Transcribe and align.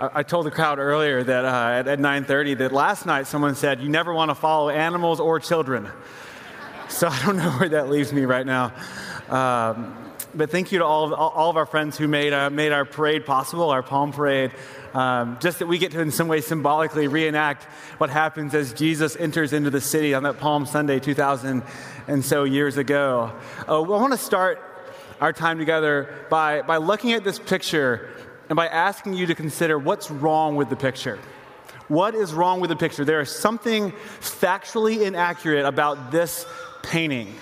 I 0.00 0.22
told 0.22 0.46
the 0.46 0.52
crowd 0.52 0.78
earlier 0.78 1.24
that 1.24 1.44
uh, 1.44 1.70
at, 1.80 1.88
at 1.88 1.98
9:30 1.98 2.58
that 2.58 2.72
last 2.72 3.04
night 3.04 3.26
someone 3.26 3.56
said 3.56 3.80
you 3.80 3.88
never 3.88 4.14
want 4.14 4.30
to 4.30 4.36
follow 4.36 4.70
animals 4.70 5.18
or 5.18 5.40
children. 5.40 5.88
So 6.88 7.08
I 7.08 7.20
don't 7.24 7.36
know 7.38 7.50
where 7.52 7.68
that 7.70 7.88
leaves 7.88 8.12
me 8.12 8.24
right 8.24 8.46
now. 8.46 8.72
Um, 9.28 9.96
but 10.34 10.50
thank 10.50 10.70
you 10.70 10.78
to 10.78 10.84
all 10.84 11.04
of, 11.06 11.12
all 11.12 11.50
of 11.50 11.56
our 11.56 11.66
friends 11.66 11.98
who 11.98 12.06
made, 12.06 12.32
uh, 12.32 12.48
made 12.48 12.70
our 12.70 12.84
parade 12.84 13.26
possible, 13.26 13.70
our 13.70 13.82
palm 13.82 14.12
parade. 14.12 14.52
Um, 14.94 15.36
just 15.40 15.58
that 15.58 15.66
we 15.66 15.78
get 15.78 15.90
to, 15.92 16.00
in 16.00 16.12
some 16.12 16.28
way, 16.28 16.42
symbolically 16.42 17.08
reenact 17.08 17.64
what 17.98 18.08
happens 18.08 18.54
as 18.54 18.72
Jesus 18.72 19.16
enters 19.16 19.52
into 19.52 19.70
the 19.70 19.80
city 19.80 20.14
on 20.14 20.22
that 20.22 20.38
Palm 20.38 20.64
Sunday 20.64 21.00
2,000 21.00 21.62
and 22.06 22.24
so 22.24 22.44
years 22.44 22.76
ago. 22.76 23.32
Uh, 23.66 23.82
I 23.82 23.86
want 23.86 24.12
to 24.12 24.18
start 24.18 24.62
our 25.20 25.32
time 25.32 25.58
together 25.58 26.14
by, 26.30 26.62
by 26.62 26.76
looking 26.76 27.12
at 27.12 27.24
this 27.24 27.38
picture 27.38 28.10
and 28.48 28.56
by 28.56 28.66
asking 28.66 29.14
you 29.14 29.26
to 29.26 29.34
consider 29.34 29.78
what's 29.78 30.10
wrong 30.10 30.56
with 30.56 30.68
the 30.68 30.76
picture. 30.76 31.18
What 31.88 32.14
is 32.14 32.34
wrong 32.34 32.60
with 32.60 32.70
the 32.70 32.76
picture? 32.76 33.04
There 33.04 33.20
is 33.20 33.30
something 33.30 33.92
factually 34.20 35.06
inaccurate 35.06 35.66
about 35.66 36.10
this 36.10 36.46
painting. 36.82 37.34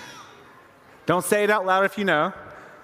Don't 1.05 1.23
say 1.23 1.43
it 1.43 1.49
out 1.49 1.65
loud 1.65 1.85
if 1.85 1.97
you 1.97 2.05
know, 2.05 2.33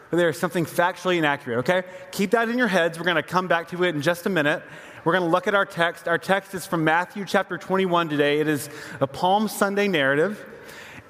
but 0.10 0.18
there 0.18 0.30
is 0.30 0.40
something 0.40 0.66
factually 0.66 1.18
inaccurate, 1.18 1.60
okay? 1.60 1.84
Keep 2.12 2.32
that 2.32 2.50
in 2.50 2.58
your 2.58 2.68
heads. 2.68 2.98
We're 2.98 3.06
going 3.06 3.16
to 3.16 3.24
come 3.24 3.48
back 3.48 3.70
to 3.70 3.84
it 3.84 3.96
in 3.96 4.02
just 4.02 4.26
a 4.26 4.30
minute. 4.30 4.62
We're 5.04 5.14
going 5.14 5.26
to 5.26 5.30
look 5.30 5.48
at 5.48 5.56
our 5.56 5.66
text. 5.66 6.08
Our 6.08 6.18
text 6.18 6.54
is 6.54 6.66
from 6.66 6.84
Matthew 6.84 7.26
chapter 7.26 7.58
21 7.58 8.10
today. 8.10 8.40
It 8.40 8.48
is 8.48 8.70
a 9.02 9.08
Palm 9.08 9.48
Sunday 9.48 9.88
narrative. 9.88 10.46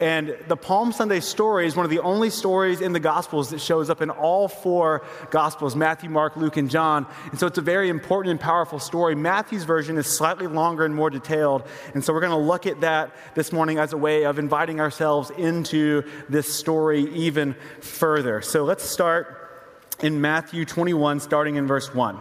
And 0.03 0.35
the 0.49 0.57
Palm 0.57 0.91
Sunday 0.91 1.21
story 1.21 1.66
is 1.66 1.77
one 1.77 1.85
of 1.85 1.89
the 1.89 2.02
only 2.02 2.30
stories 2.30 2.81
in 2.81 2.91
the 2.91 2.99
Gospels 2.99 3.52
that 3.52 3.62
shows 3.62 3.89
up 3.89 4.02
in 4.02 4.09
all 4.09 4.49
four 4.49 5.02
Gospels 5.31 5.77
Matthew, 5.77 6.09
Mark, 6.09 6.35
Luke, 6.35 6.57
and 6.57 6.70
John. 6.70 7.07
And 7.31 7.39
so 7.39 7.48
it's 7.48 7.57
a 7.57 7.62
very 7.62 7.88
important 7.88 8.31
and 8.31 8.38
powerful 8.38 8.79
story. 8.79 9.16
Matthew's 9.16 9.63
version 9.63 9.98
is 9.98 10.05
slightly 10.05 10.48
longer 10.48 10.84
and 10.84 10.93
more 10.93 11.09
detailed. 11.09 11.65
And 11.93 12.04
so 12.04 12.12
we're 12.12 12.20
going 12.20 12.37
to 12.37 12.37
look 12.37 12.68
at 12.68 12.81
that 12.81 13.15
this 13.34 13.54
morning 13.54 13.79
as 13.79 13.93
a 13.93 13.98
way 13.98 14.26
of 14.26 14.40
inviting 14.40 14.81
ourselves 14.81 15.29
into 15.29 16.04
this 16.27 16.54
story 16.54 17.04
even 17.13 17.55
further. 17.79 18.41
So 18.41 18.65
let's 18.65 18.84
start 18.84 19.71
in 20.01 20.20
Matthew 20.20 20.65
21, 20.65 21.21
starting 21.21 21.55
in 21.55 21.65
verse 21.65 21.96
1. 21.96 22.20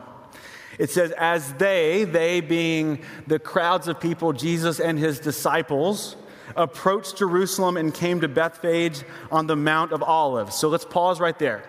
It 0.79 0.91
says, 0.91 1.11
As 1.19 1.53
they, 1.55 2.05
they 2.05 2.41
being 2.41 3.03
the 3.27 3.41
crowds 3.41 3.89
of 3.89 3.99
people, 3.99 4.33
Jesus 4.33 4.79
and 4.79 5.01
his 5.01 5.19
disciples, 5.19 6.15
approached 6.57 7.19
Jerusalem 7.19 7.77
and 7.77 7.93
came 7.93 8.21
to 8.21 8.29
Bethphage 8.29 9.03
on 9.31 9.47
the 9.47 9.57
Mount 9.57 9.93
of 9.93 10.03
Olives. 10.03 10.55
So 10.57 10.69
let's 10.69 10.85
pause 10.85 11.21
right 11.21 11.39
there. 11.39 11.65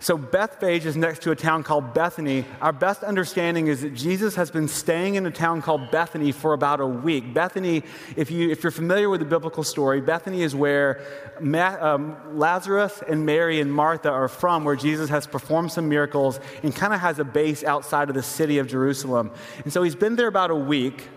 So, 0.00 0.16
Bethphage 0.16 0.86
is 0.86 0.96
next 0.96 1.22
to 1.22 1.32
a 1.32 1.36
town 1.36 1.64
called 1.64 1.92
Bethany. 1.92 2.44
Our 2.60 2.72
best 2.72 3.02
understanding 3.02 3.66
is 3.66 3.82
that 3.82 3.94
Jesus 3.94 4.36
has 4.36 4.48
been 4.48 4.68
staying 4.68 5.16
in 5.16 5.26
a 5.26 5.30
town 5.32 5.60
called 5.60 5.90
Bethany 5.90 6.30
for 6.30 6.52
about 6.52 6.78
a 6.78 6.86
week. 6.86 7.34
Bethany, 7.34 7.82
if, 8.14 8.30
you, 8.30 8.48
if 8.48 8.62
you're 8.62 8.70
familiar 8.70 9.10
with 9.10 9.18
the 9.18 9.26
biblical 9.26 9.64
story, 9.64 10.00
Bethany 10.00 10.42
is 10.42 10.54
where 10.54 11.00
Ma- 11.40 11.76
um, 11.80 12.38
Lazarus 12.38 13.02
and 13.08 13.26
Mary 13.26 13.60
and 13.60 13.72
Martha 13.72 14.08
are 14.08 14.28
from, 14.28 14.64
where 14.64 14.76
Jesus 14.76 15.10
has 15.10 15.26
performed 15.26 15.72
some 15.72 15.88
miracles 15.88 16.38
and 16.62 16.72
kind 16.72 16.94
of 16.94 17.00
has 17.00 17.18
a 17.18 17.24
base 17.24 17.64
outside 17.64 18.08
of 18.08 18.14
the 18.14 18.22
city 18.22 18.58
of 18.58 18.68
Jerusalem. 18.68 19.32
And 19.64 19.72
so, 19.72 19.82
he's 19.82 19.96
been 19.96 20.14
there 20.14 20.28
about 20.28 20.52
a 20.52 20.56
week. 20.56 21.08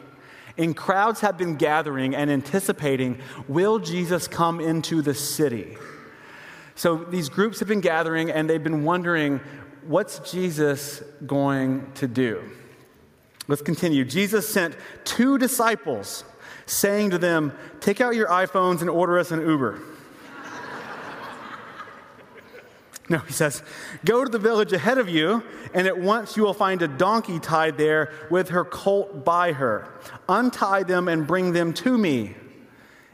And 0.57 0.75
crowds 0.75 1.21
have 1.21 1.37
been 1.37 1.55
gathering 1.55 2.15
and 2.15 2.29
anticipating 2.29 3.19
will 3.47 3.79
Jesus 3.79 4.27
come 4.27 4.59
into 4.59 5.01
the 5.01 5.13
city? 5.13 5.77
So 6.75 6.97
these 6.97 7.29
groups 7.29 7.59
have 7.59 7.67
been 7.67 7.81
gathering 7.81 8.31
and 8.31 8.49
they've 8.49 8.63
been 8.63 8.83
wondering 8.83 9.39
what's 9.85 10.19
Jesus 10.31 11.03
going 11.25 11.91
to 11.95 12.07
do? 12.07 12.43
Let's 13.47 13.61
continue. 13.61 14.05
Jesus 14.05 14.47
sent 14.47 14.75
two 15.03 15.37
disciples 15.37 16.23
saying 16.65 17.09
to 17.11 17.17
them, 17.17 17.53
Take 17.79 18.01
out 18.01 18.15
your 18.15 18.27
iPhones 18.27 18.81
and 18.81 18.89
order 18.89 19.19
us 19.19 19.31
an 19.31 19.41
Uber. 19.41 19.79
No, 23.11 23.17
he 23.17 23.33
says, 23.33 23.61
Go 24.05 24.23
to 24.23 24.31
the 24.31 24.39
village 24.39 24.71
ahead 24.71 24.97
of 24.97 25.09
you, 25.09 25.43
and 25.73 25.85
at 25.85 25.99
once 25.99 26.37
you 26.37 26.43
will 26.43 26.53
find 26.53 26.81
a 26.81 26.87
donkey 26.87 27.39
tied 27.39 27.77
there 27.77 28.09
with 28.29 28.47
her 28.49 28.63
colt 28.63 29.25
by 29.25 29.51
her. 29.51 29.93
Untie 30.29 30.83
them 30.83 31.09
and 31.09 31.27
bring 31.27 31.51
them 31.51 31.73
to 31.73 31.97
me. 31.97 32.37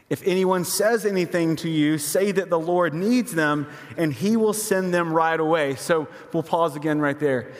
If 0.08 0.22
anyone 0.24 0.64
says 0.64 1.04
anything 1.04 1.56
to 1.56 1.68
you, 1.68 1.98
say 1.98 2.30
that 2.30 2.48
the 2.48 2.60
Lord 2.60 2.94
needs 2.94 3.34
them, 3.34 3.66
and 3.96 4.12
he 4.12 4.36
will 4.36 4.52
send 4.52 4.94
them 4.94 5.12
right 5.12 5.38
away. 5.38 5.74
So 5.74 6.06
we'll 6.32 6.44
pause 6.44 6.76
again 6.76 7.00
right 7.00 7.18
there. 7.18 7.50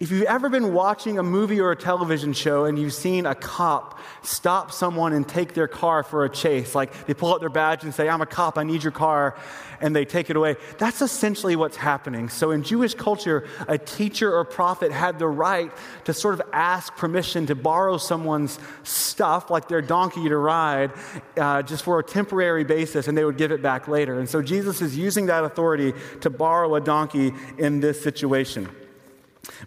If 0.00 0.12
you've 0.12 0.26
ever 0.26 0.48
been 0.48 0.72
watching 0.74 1.18
a 1.18 1.24
movie 1.24 1.58
or 1.58 1.72
a 1.72 1.76
television 1.76 2.32
show 2.32 2.66
and 2.66 2.78
you've 2.78 2.94
seen 2.94 3.26
a 3.26 3.34
cop 3.34 3.98
stop 4.22 4.70
someone 4.70 5.12
and 5.12 5.28
take 5.28 5.54
their 5.54 5.66
car 5.66 6.04
for 6.04 6.24
a 6.24 6.30
chase, 6.30 6.72
like 6.72 7.06
they 7.06 7.14
pull 7.14 7.34
out 7.34 7.40
their 7.40 7.48
badge 7.48 7.82
and 7.82 7.92
say, 7.92 8.08
I'm 8.08 8.20
a 8.20 8.26
cop, 8.26 8.58
I 8.58 8.62
need 8.62 8.84
your 8.84 8.92
car, 8.92 9.36
and 9.80 9.96
they 9.96 10.04
take 10.04 10.30
it 10.30 10.36
away, 10.36 10.54
that's 10.78 11.02
essentially 11.02 11.56
what's 11.56 11.76
happening. 11.76 12.28
So 12.28 12.52
in 12.52 12.62
Jewish 12.62 12.94
culture, 12.94 13.48
a 13.66 13.76
teacher 13.76 14.32
or 14.32 14.44
prophet 14.44 14.92
had 14.92 15.18
the 15.18 15.26
right 15.26 15.72
to 16.04 16.14
sort 16.14 16.34
of 16.34 16.42
ask 16.52 16.94
permission 16.94 17.46
to 17.46 17.56
borrow 17.56 17.96
someone's 17.96 18.60
stuff, 18.84 19.50
like 19.50 19.66
their 19.66 19.82
donkey 19.82 20.28
to 20.28 20.36
ride, 20.36 20.92
uh, 21.36 21.62
just 21.62 21.82
for 21.82 21.98
a 21.98 22.04
temporary 22.04 22.62
basis, 22.62 23.08
and 23.08 23.18
they 23.18 23.24
would 23.24 23.36
give 23.36 23.50
it 23.50 23.62
back 23.62 23.88
later. 23.88 24.20
And 24.20 24.28
so 24.28 24.42
Jesus 24.42 24.80
is 24.80 24.96
using 24.96 25.26
that 25.26 25.42
authority 25.42 25.92
to 26.20 26.30
borrow 26.30 26.76
a 26.76 26.80
donkey 26.80 27.32
in 27.58 27.80
this 27.80 28.00
situation. 28.00 28.68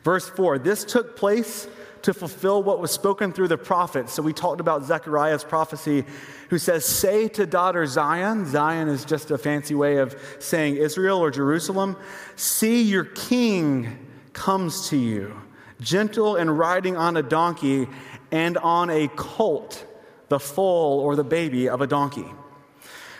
Verse 0.04 0.30
4 0.30 0.59
this 0.59 0.84
took 0.84 1.16
place 1.16 1.68
to 2.04 2.14
fulfill 2.14 2.64
what 2.64 2.80
was 2.80 2.92
spoken 2.92 3.32
through 3.32 3.48
the 3.48 3.58
prophets. 3.58 4.14
So 4.14 4.24
we 4.24 4.34
talked 4.34 4.59
about 4.59 4.84
Zechariah's 4.84 5.44
prophecy, 5.44 6.06
who 6.50 6.58
says, 6.58 6.86
Say 6.86 7.28
to 7.30 7.46
daughter 7.46 7.86
Zion, 7.86 8.46
Zion 8.46 8.88
is 8.88 9.06
just 9.06 9.32
a 9.32 9.38
fancy 9.38 9.76
way 9.76 9.98
of 9.98 10.16
saying 10.40 10.78
Israel 10.78 11.20
or 11.20 11.32
Jerusalem, 11.32 11.98
see 12.36 12.82
your 12.82 13.06
king 13.06 14.08
comes 14.34 14.90
to 14.90 14.98
you, 14.98 15.40
gentle 15.80 16.36
and 16.36 16.58
riding 16.58 16.98
on 16.98 17.18
a 17.18 17.24
donkey 17.24 17.88
and 18.32 18.58
on 18.58 18.90
a 18.90 19.08
colt, 19.09 19.86
the 20.30 20.40
foal 20.40 21.00
or 21.00 21.16
the 21.16 21.24
baby 21.24 21.70
of 21.70 21.82
a 21.82 21.88
donkey. 21.88 22.26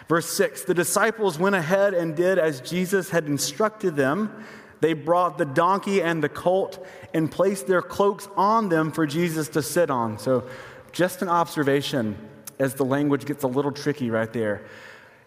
Verse 0.07 0.28
6 0.28 0.63
The 0.63 0.73
disciples 0.73 1.38
went 1.38 1.56
ahead 1.56 1.94
and 1.94 2.16
did 2.16 2.39
as 2.39 2.62
Jesus 2.62 3.09
had 3.09 3.28
instructed 3.28 3.95
them. 3.95 4.44
They 4.81 4.94
brought 4.94 5.38
the 5.38 5.46
donkey 5.46 6.02
and 6.02 6.24
the 6.24 6.30
colt 6.30 6.86
and 7.14 7.31
placed 7.31 7.68
their 7.68 7.81
cloaks 7.81 8.28
on 8.36 8.69
them 8.69 8.92
for 8.92 9.06
Jesus 9.06 9.47
to 9.50 9.62
sit 9.62 9.90
on. 9.90 10.19
So, 10.19 10.47
just 10.92 11.22
an 11.22 11.30
observation 11.30 12.18
as 12.59 12.74
the 12.74 12.84
language 12.84 13.25
gets 13.25 13.44
a 13.44 13.47
little 13.47 13.72
tricky 13.72 14.09
right 14.09 14.31
there. 14.34 14.66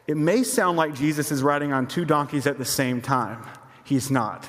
It 0.06 0.16
may 0.16 0.42
sound 0.42 0.76
like 0.76 0.94
Jesus 0.94 1.32
is 1.32 1.42
riding 1.42 1.72
on 1.72 1.86
two 1.86 2.04
donkeys 2.04 2.46
at 2.46 2.58
the 2.58 2.64
same 2.64 3.00
time. 3.00 3.42
He's 3.84 4.10
not. 4.10 4.46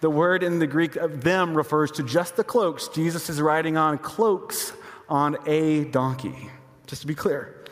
The 0.00 0.10
word 0.10 0.42
in 0.42 0.58
the 0.58 0.66
Greek 0.66 0.96
of 0.96 1.22
them 1.22 1.56
refers 1.56 1.90
to 1.92 2.02
just 2.02 2.36
the 2.36 2.44
cloaks. 2.44 2.88
Jesus 2.88 3.30
is 3.30 3.40
riding 3.40 3.76
on 3.76 3.98
cloaks 3.98 4.72
on 5.08 5.36
a 5.46 5.84
donkey, 5.84 6.50
just 6.86 7.02
to 7.02 7.06
be 7.06 7.14
clear. 7.14 7.64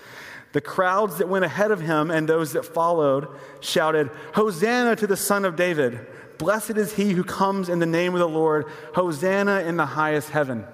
The 0.52 0.60
crowds 0.60 1.18
that 1.18 1.28
went 1.28 1.44
ahead 1.44 1.70
of 1.70 1.80
him 1.80 2.10
and 2.10 2.28
those 2.28 2.52
that 2.54 2.64
followed 2.64 3.28
shouted, 3.60 4.10
Hosanna 4.34 4.96
to 4.96 5.06
the 5.06 5.16
Son 5.16 5.44
of 5.44 5.56
David! 5.56 6.06
Blessed 6.38 6.76
is 6.76 6.94
he 6.94 7.12
who 7.12 7.24
comes 7.24 7.68
in 7.68 7.80
the 7.80 7.86
name 7.86 8.14
of 8.14 8.20
the 8.20 8.28
Lord. 8.28 8.66
Hosanna 8.94 9.60
in 9.60 9.76
the 9.76 9.86
highest 9.86 10.30
heaven. 10.30 10.64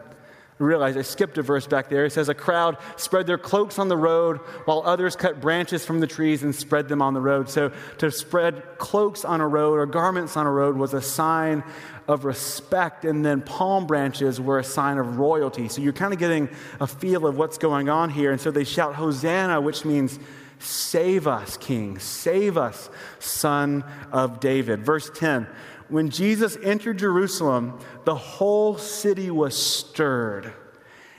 I 0.61 0.63
realize 0.63 0.97
I 0.97 1.03
skipped 1.03 1.37
a 1.37 1.43
verse 1.43 1.67
back 1.67 1.89
there. 1.89 2.05
It 2.05 2.13
says, 2.13 2.29
A 2.29 2.35
crowd 2.35 2.77
spread 2.97 3.27
their 3.27 3.39
cloaks 3.39 3.77
on 3.81 3.89
the 3.89 3.97
road, 3.97 4.37
while 4.67 4.83
others 4.85 5.17
cut 5.17 5.41
branches 5.41 5.85
from 5.85 5.99
the 5.99 6.07
trees 6.07 6.45
and 6.45 6.55
spread 6.55 6.89
them 6.89 7.03
on 7.03 7.13
the 7.13 7.21
road. 7.21 7.49
So 7.49 7.73
to 7.99 8.11
spread 8.13 8.63
cloaks 8.79 9.25
on 9.25 9.41
a 9.41 9.49
road 9.49 9.75
or 9.81 9.87
garments 9.87 10.37
on 10.37 10.47
a 10.47 10.51
road 10.53 10.77
was 10.77 10.95
a 10.95 11.03
sign 11.03 11.65
of 12.07 12.25
respect, 12.25 13.05
and 13.05 13.25
then 13.25 13.41
palm 13.41 13.89
branches 13.89 14.41
were 14.41 14.61
a 14.61 14.65
sign 14.65 14.99
of 14.99 15.19
royalty. 15.19 15.69
So 15.69 15.83
you're 15.83 15.93
kind 15.93 16.13
of 16.13 16.21
getting 16.21 16.49
a 16.79 16.87
feel 16.87 17.27
of 17.27 17.37
what's 17.37 17.59
going 17.59 17.89
on 17.89 18.11
here. 18.11 18.31
And 18.31 18.41
so 18.41 18.53
they 18.53 18.65
shout, 18.65 18.95
Hosanna, 18.95 19.61
which 19.61 19.85
means 19.85 20.21
Save 20.65 21.27
us, 21.27 21.57
King. 21.57 21.99
Save 21.99 22.57
us, 22.57 22.89
Son 23.19 23.85
of 24.11 24.41
David. 24.41 24.85
Verse 24.85 25.11
10 25.15 25.47
When 25.89 26.11
Jesus 26.11 26.57
entered 26.63 26.99
Jerusalem, 26.99 27.79
the 28.05 28.15
whole 28.15 28.79
city 28.79 29.31
was 29.31 29.57
stirred, 29.57 30.53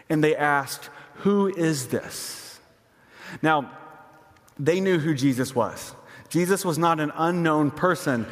and 0.10 0.24
they 0.24 0.36
asked, 0.36 0.90
Who 1.18 1.48
is 1.48 1.88
this? 1.88 2.60
Now, 3.42 3.72
they 4.58 4.80
knew 4.80 5.00
who 5.00 5.14
Jesus 5.14 5.54
was. 5.54 5.94
Jesus 6.30 6.66
was 6.66 6.78
not 6.78 7.00
an 7.00 7.12
unknown 7.16 7.72
person. 7.72 8.26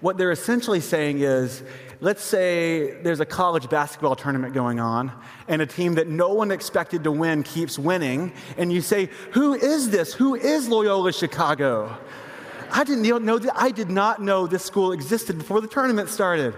What 0.00 0.16
they're 0.18 0.30
essentially 0.30 0.80
saying 0.80 1.20
is, 1.20 1.62
let's 2.00 2.22
say 2.22 3.00
there's 3.02 3.20
a 3.20 3.26
college 3.26 3.68
basketball 3.68 4.16
tournament 4.16 4.54
going 4.54 4.80
on, 4.80 5.12
and 5.48 5.62
a 5.62 5.66
team 5.66 5.94
that 5.94 6.08
no 6.08 6.32
one 6.32 6.50
expected 6.50 7.04
to 7.04 7.12
win 7.12 7.42
keeps 7.42 7.78
winning, 7.78 8.32
and 8.56 8.72
you 8.72 8.80
say, 8.80 9.08
Who 9.32 9.54
is 9.54 9.90
this? 9.90 10.12
Who 10.14 10.34
is 10.34 10.68
Loyola 10.68 11.12
Chicago? 11.12 11.96
I 12.72 12.84
didn't 12.84 13.24
know 13.24 13.38
that. 13.38 13.52
I 13.56 13.70
did 13.70 13.90
not 13.90 14.20
know 14.20 14.46
this 14.46 14.64
school 14.64 14.92
existed 14.92 15.38
before 15.38 15.60
the 15.60 15.68
tournament 15.68 16.08
started. 16.08 16.54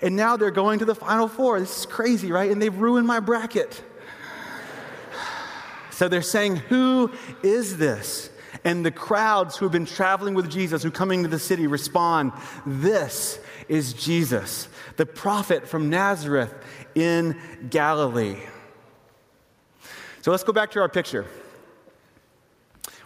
And 0.00 0.16
now 0.16 0.36
they're 0.36 0.50
going 0.50 0.80
to 0.80 0.84
the 0.84 0.94
Final 0.94 1.28
Four. 1.28 1.60
This 1.60 1.80
is 1.80 1.86
crazy, 1.86 2.32
right? 2.32 2.50
And 2.50 2.60
they've 2.60 2.74
ruined 2.74 3.06
my 3.06 3.20
bracket. 3.20 3.82
So 5.90 6.08
they're 6.08 6.22
saying, 6.22 6.56
Who 6.56 7.12
is 7.44 7.76
this? 7.76 8.30
And 8.64 8.84
the 8.84 8.90
crowds 8.90 9.56
who 9.56 9.66
have 9.66 9.72
been 9.72 9.86
traveling 9.86 10.34
with 10.34 10.50
Jesus, 10.50 10.82
who 10.82 10.90
coming 10.90 11.22
to 11.22 11.28
the 11.28 11.38
city, 11.38 11.66
respond, 11.66 12.32
This 12.66 13.38
is 13.68 13.92
Jesus, 13.92 14.68
the 14.96 15.06
prophet 15.06 15.68
from 15.68 15.90
Nazareth 15.90 16.54
in 16.94 17.38
Galilee. 17.70 18.38
So 20.22 20.30
let's 20.30 20.44
go 20.44 20.52
back 20.52 20.70
to 20.72 20.80
our 20.80 20.88
picture. 20.88 21.26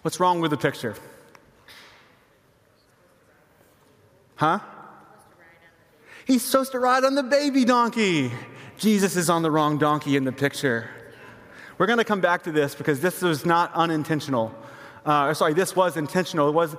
What's 0.02 0.20
wrong 0.20 0.40
with 0.40 0.50
the 0.50 0.56
picture? 0.56 0.94
Huh? 4.36 4.60
He's 6.26 6.42
supposed 6.42 6.72
to 6.72 6.78
ride 6.78 7.04
on 7.04 7.14
the 7.14 7.22
baby 7.22 7.64
donkey. 7.64 8.30
Jesus 8.78 9.16
is 9.16 9.30
on 9.30 9.42
the 9.42 9.50
wrong 9.50 9.78
donkey 9.78 10.16
in 10.16 10.24
the 10.24 10.32
picture. 10.32 10.90
We're 11.78 11.86
going 11.86 11.98
to 11.98 12.04
come 12.04 12.20
back 12.20 12.42
to 12.44 12.52
this 12.52 12.74
because 12.74 13.00
this 13.00 13.22
was 13.22 13.46
not 13.46 13.72
unintentional. 13.74 14.54
Uh, 15.04 15.32
sorry, 15.34 15.54
this 15.54 15.76
was 15.76 15.96
intentional. 15.96 16.48
It 16.48 16.52
was, 16.52 16.76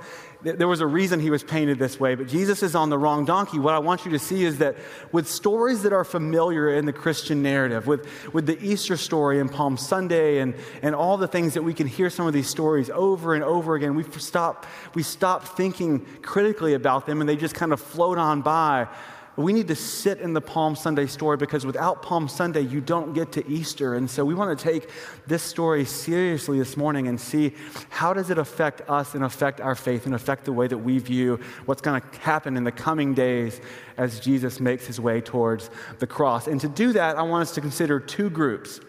there 0.56 0.68
was 0.68 0.82
a 0.82 0.88
reason 0.88 1.20
he 1.20 1.30
was 1.30 1.44
painted 1.44 1.80
this 1.80 2.00
way, 2.00 2.16
but 2.16 2.28
Jesus 2.28 2.64
is 2.64 2.76
on 2.76 2.90
the 2.90 2.98
wrong 2.98 3.26
donkey. 3.26 3.60
What 3.60 3.74
I 3.74 3.80
want 3.80 4.06
you 4.06 4.12
to 4.12 4.20
see 4.20 4.44
is 4.44 4.60
that 4.60 4.78
with 5.12 5.28
stories 5.28 5.84
that 5.84 5.94
are 5.94 6.04
familiar 6.04 6.74
in 6.74 6.86
the 6.86 6.94
Christian 6.94 7.42
narrative, 7.42 7.88
with, 7.88 8.08
with 8.34 8.46
the 8.46 8.58
Easter 8.64 8.98
story 8.98 9.40
and 9.40 9.52
Palm 9.52 9.78
Sunday 9.78 10.40
and, 10.40 10.56
and 10.82 10.96
all 10.96 11.18
the 11.18 11.28
things 11.28 11.54
that 11.56 11.64
we 11.64 11.74
can 11.74 11.88
hear 11.88 12.10
some 12.10 12.28
of 12.28 12.34
these 12.34 12.48
stories 12.48 12.90
over 12.90 13.36
and 13.36 13.44
over 13.44 13.76
again, 13.76 13.96
we 13.96 14.04
stop, 14.20 14.66
we 14.94 15.04
stop 15.04 15.58
thinking 15.58 16.06
critically 16.22 16.74
about 16.74 17.06
them 17.06 17.20
and 17.20 17.30
they 17.30 17.36
just 17.36 17.56
kind 17.56 17.74
of 17.74 17.82
float 17.82 18.18
on 18.18 18.42
by 18.42 18.88
we 19.38 19.54
need 19.54 19.68
to 19.68 19.76
sit 19.76 20.20
in 20.20 20.34
the 20.34 20.42
Palm 20.42 20.76
Sunday 20.76 21.06
story 21.06 21.38
because 21.38 21.64
without 21.64 22.02
Palm 22.02 22.28
Sunday, 22.28 22.62
you 22.62 22.82
don't 22.82 23.14
get 23.14 23.32
to 23.34 23.48
Easter. 23.48 23.94
And 23.94 24.10
so 24.10 24.26
we 24.26 24.34
want 24.34 24.58
to 24.58 24.64
take 24.64 24.90
this 25.28 25.44
story 25.44 25.86
seriously 25.86 26.58
this 26.58 26.76
morning 26.76 27.08
and 27.08 27.22
see 27.22 27.54
how 27.90 28.14
does 28.14 28.32
it 28.32 28.40
affect 28.40 28.82
us 28.90 29.14
and 29.14 29.24
affect 29.24 29.62
our 29.62 29.76
faith 29.76 30.08
and 30.08 30.16
affect 30.16 30.46
the 30.46 30.52
way 30.52 30.68
that 30.68 30.80
we 30.80 30.98
view 30.98 31.40
what's 31.66 31.82
going 31.82 32.02
to 32.02 32.20
happen 32.20 32.58
in 32.58 32.64
the 32.64 32.72
coming 32.72 33.14
days 33.14 33.62
as 33.96 34.20
Jesus 34.20 34.60
makes 34.60 34.88
his 34.88 35.00
way 35.00 35.22
towards 35.22 35.70
the 36.00 36.08
cross. 36.08 36.48
And 36.48 36.60
to 36.62 36.68
do 36.68 36.94
that, 36.94 37.16
I 37.16 37.22
want 37.22 37.44
us 37.44 37.54
to 37.56 37.62
consider 37.62 38.00
two 38.00 38.32
groups. 38.32 38.80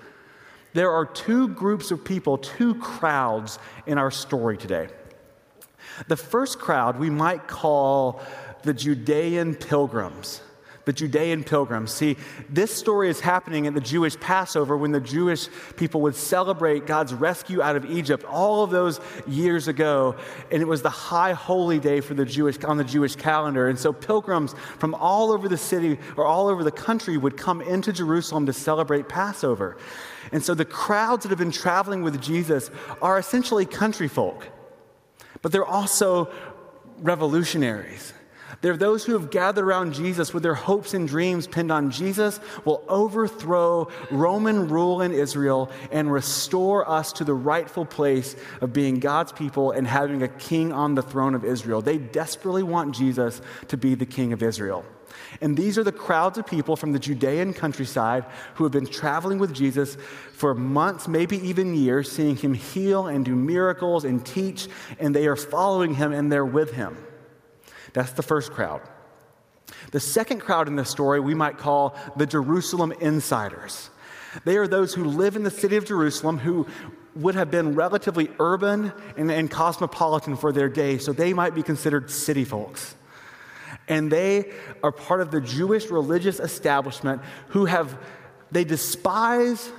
There 0.72 0.90
are 0.90 1.04
two 1.04 1.48
groups 1.48 1.90
of 1.90 2.02
people, 2.02 2.38
two 2.38 2.74
crowds 2.76 3.58
in 3.86 3.98
our 3.98 4.10
story 4.10 4.56
today. 4.56 4.88
The 6.06 6.16
first 6.16 6.58
crowd 6.58 6.98
we 6.98 7.10
might 7.10 7.48
call 7.48 8.22
the 8.62 8.74
Judean 8.74 9.54
pilgrims. 9.54 10.40
The 10.84 10.92
Judean 10.94 11.44
pilgrims. 11.44 11.92
See, 11.92 12.16
this 12.48 12.74
story 12.74 13.10
is 13.10 13.20
happening 13.20 13.66
at 13.66 13.74
the 13.74 13.80
Jewish 13.80 14.18
Passover 14.18 14.74
when 14.74 14.90
the 14.90 15.02
Jewish 15.02 15.48
people 15.76 16.00
would 16.00 16.14
celebrate 16.14 16.86
God's 16.86 17.12
rescue 17.12 17.60
out 17.60 17.76
of 17.76 17.84
Egypt 17.90 18.24
all 18.24 18.64
of 18.64 18.70
those 18.70 18.98
years 19.26 19.68
ago. 19.68 20.16
And 20.50 20.62
it 20.62 20.64
was 20.64 20.80
the 20.80 20.88
high 20.88 21.34
holy 21.34 21.78
day 21.78 22.00
for 22.00 22.14
the 22.14 22.24
Jewish, 22.24 22.64
on 22.64 22.78
the 22.78 22.84
Jewish 22.84 23.16
calendar. 23.16 23.68
And 23.68 23.78
so 23.78 23.92
pilgrims 23.92 24.54
from 24.78 24.94
all 24.94 25.30
over 25.30 25.46
the 25.46 25.58
city 25.58 25.98
or 26.16 26.24
all 26.24 26.48
over 26.48 26.64
the 26.64 26.70
country 26.70 27.18
would 27.18 27.36
come 27.36 27.60
into 27.60 27.92
Jerusalem 27.92 28.46
to 28.46 28.54
celebrate 28.54 29.10
Passover. 29.10 29.76
And 30.32 30.42
so 30.42 30.54
the 30.54 30.64
crowds 30.64 31.24
that 31.24 31.28
have 31.28 31.38
been 31.38 31.50
traveling 31.50 32.02
with 32.02 32.18
Jesus 32.20 32.70
are 33.02 33.18
essentially 33.18 33.66
country 33.66 34.08
folk, 34.08 34.48
but 35.42 35.52
they're 35.52 35.66
also 35.66 36.30
revolutionaries. 36.98 38.14
There 38.60 38.72
are 38.72 38.76
those 38.76 39.04
who 39.04 39.12
have 39.12 39.30
gathered 39.30 39.64
around 39.64 39.94
Jesus 39.94 40.34
with 40.34 40.42
their 40.42 40.54
hopes 40.54 40.92
and 40.92 41.06
dreams 41.06 41.46
pinned 41.46 41.70
on 41.70 41.92
Jesus 41.92 42.40
will 42.64 42.82
overthrow 42.88 43.88
Roman 44.10 44.68
rule 44.68 45.00
in 45.00 45.12
Israel 45.12 45.70
and 45.92 46.12
restore 46.12 46.88
us 46.88 47.12
to 47.14 47.24
the 47.24 47.34
rightful 47.34 47.84
place 47.84 48.34
of 48.60 48.72
being 48.72 48.98
God's 48.98 49.30
people 49.30 49.70
and 49.70 49.86
having 49.86 50.24
a 50.24 50.28
king 50.28 50.72
on 50.72 50.96
the 50.96 51.02
throne 51.02 51.36
of 51.36 51.44
Israel. 51.44 51.82
They 51.82 51.98
desperately 51.98 52.64
want 52.64 52.96
Jesus 52.96 53.40
to 53.68 53.76
be 53.76 53.94
the 53.94 54.06
king 54.06 54.32
of 54.32 54.42
Israel. 54.42 54.84
And 55.40 55.56
these 55.56 55.78
are 55.78 55.84
the 55.84 55.92
crowds 55.92 56.36
of 56.36 56.46
people 56.46 56.74
from 56.74 56.92
the 56.92 56.98
Judean 56.98 57.54
countryside 57.54 58.24
who 58.54 58.64
have 58.64 58.72
been 58.72 58.86
traveling 58.86 59.38
with 59.38 59.54
Jesus 59.54 59.96
for 60.32 60.52
months, 60.54 61.06
maybe 61.06 61.38
even 61.46 61.74
years, 61.76 62.10
seeing 62.10 62.36
him 62.36 62.54
heal 62.54 63.06
and 63.06 63.24
do 63.24 63.36
miracles 63.36 64.04
and 64.04 64.24
teach, 64.26 64.66
and 64.98 65.14
they 65.14 65.28
are 65.28 65.36
following 65.36 65.94
him 65.94 66.12
and 66.12 66.30
they're 66.32 66.44
with 66.44 66.72
him. 66.72 66.96
That's 67.98 68.12
the 68.12 68.22
first 68.22 68.52
crowd. 68.52 68.80
The 69.90 69.98
second 69.98 70.38
crowd 70.38 70.68
in 70.68 70.76
this 70.76 70.88
story 70.88 71.18
we 71.18 71.34
might 71.34 71.58
call 71.58 71.96
the 72.14 72.26
Jerusalem 72.26 72.92
insiders. 73.00 73.90
They 74.44 74.56
are 74.56 74.68
those 74.68 74.94
who 74.94 75.02
live 75.02 75.34
in 75.34 75.42
the 75.42 75.50
city 75.50 75.74
of 75.74 75.84
Jerusalem 75.84 76.38
who 76.38 76.68
would 77.16 77.34
have 77.34 77.50
been 77.50 77.74
relatively 77.74 78.30
urban 78.38 78.92
and, 79.16 79.32
and 79.32 79.50
cosmopolitan 79.50 80.36
for 80.36 80.52
their 80.52 80.68
day, 80.68 80.98
so 80.98 81.12
they 81.12 81.32
might 81.32 81.56
be 81.56 81.62
considered 81.64 82.08
city 82.08 82.44
folks. 82.44 82.94
And 83.88 84.12
they 84.12 84.52
are 84.84 84.92
part 84.92 85.20
of 85.20 85.32
the 85.32 85.40
Jewish 85.40 85.90
religious 85.90 86.38
establishment 86.38 87.20
who 87.48 87.64
have, 87.64 87.98
they 88.52 88.62
despise 88.62 89.72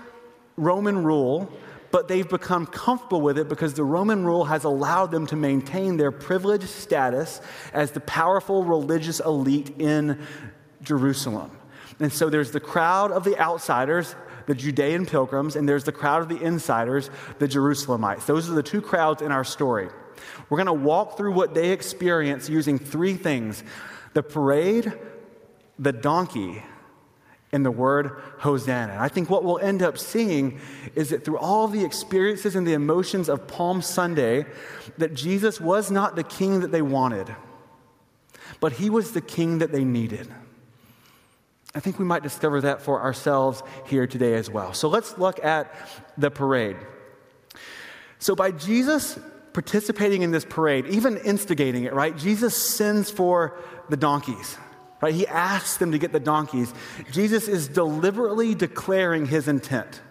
Roman 0.57 1.05
rule 1.05 1.49
but 1.91 2.07
they've 2.07 2.27
become 2.27 2.65
comfortable 2.65 3.21
with 3.21 3.37
it 3.37 3.49
because 3.49 3.73
the 3.73 3.83
Roman 3.83 4.25
rule 4.25 4.45
has 4.45 4.63
allowed 4.63 5.11
them 5.11 5.25
to 5.27 5.35
maintain 5.35 5.97
their 5.97 6.11
privileged 6.11 6.69
status 6.69 7.41
as 7.73 7.91
the 7.91 7.99
powerful 7.99 8.63
religious 8.63 9.19
elite 9.19 9.79
in 9.79 10.19
Jerusalem. 10.81 11.51
And 11.99 12.11
so 12.11 12.29
there's 12.29 12.51
the 12.51 12.59
crowd 12.59 13.11
of 13.11 13.23
the 13.23 13.37
outsiders, 13.39 14.15
the 14.45 14.55
Judean 14.55 15.05
pilgrims, 15.05 15.55
and 15.55 15.67
there's 15.67 15.83
the 15.83 15.91
crowd 15.91 16.21
of 16.21 16.29
the 16.29 16.41
insiders, 16.41 17.09
the 17.39 17.47
Jerusalemites. 17.47 18.25
Those 18.25 18.49
are 18.49 18.53
the 18.53 18.63
two 18.63 18.81
crowds 18.81 19.21
in 19.21 19.31
our 19.31 19.43
story. 19.43 19.89
We're 20.49 20.57
going 20.57 20.67
to 20.67 20.73
walk 20.73 21.17
through 21.17 21.33
what 21.33 21.53
they 21.53 21.71
experience 21.71 22.49
using 22.49 22.79
three 22.79 23.15
things 23.15 23.63
the 24.13 24.23
parade, 24.23 24.91
the 25.77 25.91
donkey, 25.91 26.63
in 27.51 27.63
the 27.63 27.71
word 27.71 28.21
Hosanna. 28.39 28.93
And 28.93 29.01
I 29.01 29.07
think 29.07 29.29
what 29.29 29.43
we'll 29.43 29.59
end 29.59 29.81
up 29.81 29.97
seeing 29.97 30.59
is 30.95 31.09
that 31.09 31.25
through 31.25 31.39
all 31.39 31.67
the 31.67 31.83
experiences 31.83 32.55
and 32.55 32.67
the 32.67 32.73
emotions 32.73 33.27
of 33.27 33.47
Palm 33.47 33.81
Sunday, 33.81 34.45
that 34.97 35.13
Jesus 35.13 35.59
was 35.59 35.89
not 35.89 36.15
the 36.15 36.23
king 36.23 36.59
that 36.59 36.71
they 36.71 36.81
wanted, 36.81 37.35
but 38.59 38.73
he 38.73 38.89
was 38.89 39.11
the 39.11 39.21
king 39.21 39.59
that 39.59 39.71
they 39.71 39.83
needed. 39.83 40.27
I 41.73 41.79
think 41.79 41.99
we 41.99 42.05
might 42.05 42.23
discover 42.23 42.61
that 42.61 42.81
for 42.81 43.01
ourselves 43.01 43.61
here 43.85 44.07
today 44.07 44.33
as 44.33 44.49
well. 44.49 44.73
So 44.73 44.89
let's 44.89 45.17
look 45.17 45.43
at 45.43 45.73
the 46.17 46.31
parade. 46.31 46.77
So, 48.21 48.35
by 48.35 48.51
Jesus 48.51 49.17
participating 49.53 50.23
in 50.23 50.31
this 50.31 50.45
parade, 50.45 50.85
even 50.87 51.17
instigating 51.17 51.85
it, 51.85 51.93
right, 51.93 52.17
Jesus 52.17 52.55
sends 52.55 53.09
for 53.09 53.57
the 53.89 53.97
donkeys. 53.97 54.57
Right? 55.01 55.13
He 55.13 55.27
asks 55.27 55.77
them 55.77 55.91
to 55.93 55.97
get 55.97 56.11
the 56.11 56.19
donkeys. 56.19 56.73
Jesus 57.11 57.47
is 57.47 57.67
deliberately 57.67 58.53
declaring 58.53 59.25
his 59.25 59.47
intent. 59.47 60.01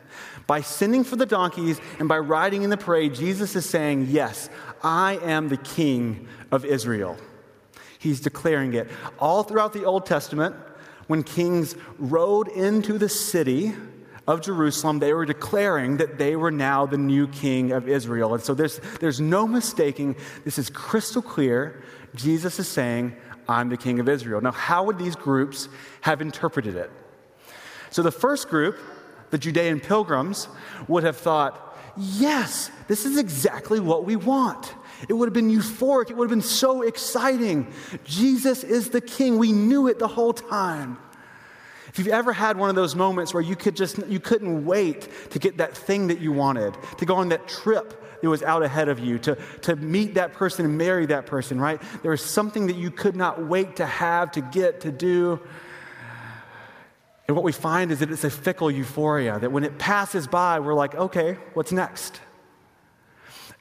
By 0.47 0.62
sending 0.62 1.04
for 1.04 1.16
the 1.16 1.26
donkeys 1.26 1.78
and 1.99 2.09
by 2.09 2.18
riding 2.18 2.62
in 2.62 2.71
the 2.71 2.78
parade, 2.78 3.14
Jesus 3.14 3.54
is 3.54 3.68
saying, 3.68 4.07
Yes, 4.09 4.49
I 4.83 5.18
am 5.23 5.49
the 5.49 5.59
king 5.59 6.26
of 6.50 6.64
Israel. 6.64 7.18
He's 7.99 8.21
declaring 8.21 8.75
it. 8.75 8.88
All 9.18 9.42
throughout 9.42 9.75
the 9.75 9.85
Old 9.85 10.07
Testament, 10.07 10.57
when 11.07 11.23
kings 11.23 11.75
rode 11.99 12.49
into 12.49 12.97
the 12.97 13.09
city 13.09 13.75
of 14.26 14.42
Jerusalem, 14.42 15.00
they 15.00 15.12
were 15.12 15.25
declaring 15.25 15.97
that 15.97 16.18
they 16.18 16.37
were 16.37 16.50
now 16.50 16.87
the 16.87 16.99
new 16.99 17.26
king 17.28 17.73
of 17.73 17.88
Israel. 17.88 18.35
And 18.35 18.42
so 18.42 18.54
there's, 18.54 18.78
there's 19.00 19.21
no 19.21 19.47
mistaking, 19.47 20.16
this 20.45 20.59
is 20.59 20.71
crystal 20.71 21.23
clear. 21.23 21.83
Jesus 22.14 22.59
is 22.59 22.68
saying, 22.68 23.16
I'm 23.49 23.69
the 23.69 23.76
king 23.76 23.99
of 23.99 24.09
Israel. 24.09 24.40
Now, 24.40 24.52
how 24.52 24.85
would 24.85 24.99
these 24.99 25.17
groups 25.17 25.69
have 26.02 26.21
interpreted 26.21 26.76
it? 26.76 26.90
So, 27.90 28.02
the 28.02 28.11
first 28.11 28.49
group, 28.49 28.78
the 29.31 29.38
Judean 29.38 29.81
pilgrims, 29.81 30.49
would 30.87 31.05
have 31.05 31.17
thought, 31.17 31.76
yes, 31.97 32.71
this 32.87 33.07
is 33.07 33.17
exactly 33.17 33.81
what 33.81 34.05
we 34.05 34.17
want. 34.17 34.75
It 35.09 35.12
would 35.12 35.26
have 35.26 35.35
been 35.35 35.50
euphoric. 35.50 36.11
It 36.11 36.17
would 36.17 36.28
have 36.28 36.37
been 36.37 36.47
so 36.47 36.83
exciting. 36.83 37.73
Jesus 38.05 38.64
is 38.64 38.90
the 38.90 39.00
king. 39.00 39.38
We 39.38 39.52
knew 39.52 39.87
it 39.87 39.99
the 39.99 40.09
whole 40.09 40.33
time. 40.33 40.99
If 41.88 41.99
you've 41.99 42.09
ever 42.09 42.33
had 42.33 42.57
one 42.59 42.69
of 42.69 42.76
those 42.76 42.95
moments 42.95 43.33
where 43.33 43.43
you 43.43 43.57
could 43.57 43.75
just 43.75 43.99
you 44.09 44.21
couldn't 44.21 44.64
wait 44.64 45.09
to 45.31 45.38
get 45.38 45.57
that 45.59 45.76
thing 45.76 46.09
that 46.09 46.21
you 46.21 46.33
wanted, 46.33 46.76
to 46.99 47.07
go 47.07 47.17
on 47.17 47.31
that 47.31 47.49
trip 47.49 48.05
that 48.20 48.28
was 48.28 48.42
out 48.42 48.62
ahead 48.62 48.88
of 48.88 48.98
you, 48.98 49.18
to, 49.20 49.37
to 49.62 49.76
meet 49.76 50.14
that 50.14 50.32
person 50.32 50.64
and 50.64 50.76
marry 50.76 51.06
that 51.06 51.26
person, 51.26 51.60
right? 51.60 51.80
There 52.02 52.10
was 52.10 52.25
something 52.25 52.66
that 52.66 52.76
you 52.76 52.90
could 52.90 53.16
not 53.16 53.44
wait 53.46 53.76
to 53.76 53.87
have, 53.87 54.32
to 54.32 54.40
get, 54.40 54.80
to 54.82 54.92
do. 54.92 55.40
And 57.26 57.37
what 57.37 57.44
we 57.44 57.52
find 57.52 57.90
is 57.92 57.98
that 58.00 58.10
it's 58.10 58.25
a 58.25 58.30
fickle 58.30 58.70
euphoria, 58.70 59.38
that 59.38 59.52
when 59.52 59.64
it 59.64 59.78
passes 59.78 60.26
by, 60.26 60.60
we're 60.60 60.75
like, 60.75 60.94
okay, 60.94 61.34
what's 61.54 61.72
next? 61.72 62.20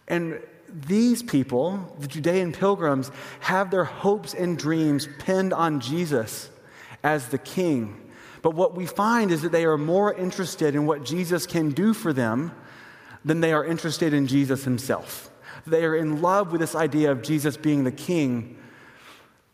And 0.08 0.42
these 0.70 1.22
people, 1.24 1.96
the 2.00 2.08
Judean 2.08 2.54
pilgrims, 2.54 3.12
have 3.42 3.72
their 3.72 3.84
hopes 3.84 4.34
and 4.34 4.58
dreams 4.58 5.08
pinned 5.20 5.54
on 5.54 5.80
Jesus 5.80 6.50
as 7.04 7.28
the 7.28 7.38
king. 7.38 8.10
But 8.42 8.54
what 8.54 8.76
we 8.76 8.86
find 8.86 9.32
is 9.32 9.42
that 9.42 9.52
they 9.52 9.66
are 9.66 9.78
more 9.78 10.14
interested 10.14 10.76
in 10.76 10.86
what 10.86 11.04
Jesus 11.04 11.46
can 11.46 11.72
do 11.72 11.94
for 11.94 12.14
them 12.14 12.52
than 13.28 13.42
they 13.42 13.52
are 13.52 13.64
interested 13.64 14.14
in 14.14 14.26
Jesus 14.26 14.64
himself. 14.64 15.30
They 15.66 15.84
are 15.84 15.96
in 15.96 16.22
love 16.22 16.52
with 16.52 16.62
this 16.62 16.76
idea 16.76 17.12
of 17.12 17.22
Jesus 17.22 17.58
being 17.58 17.84
the 17.84 17.92
king, 17.92 18.58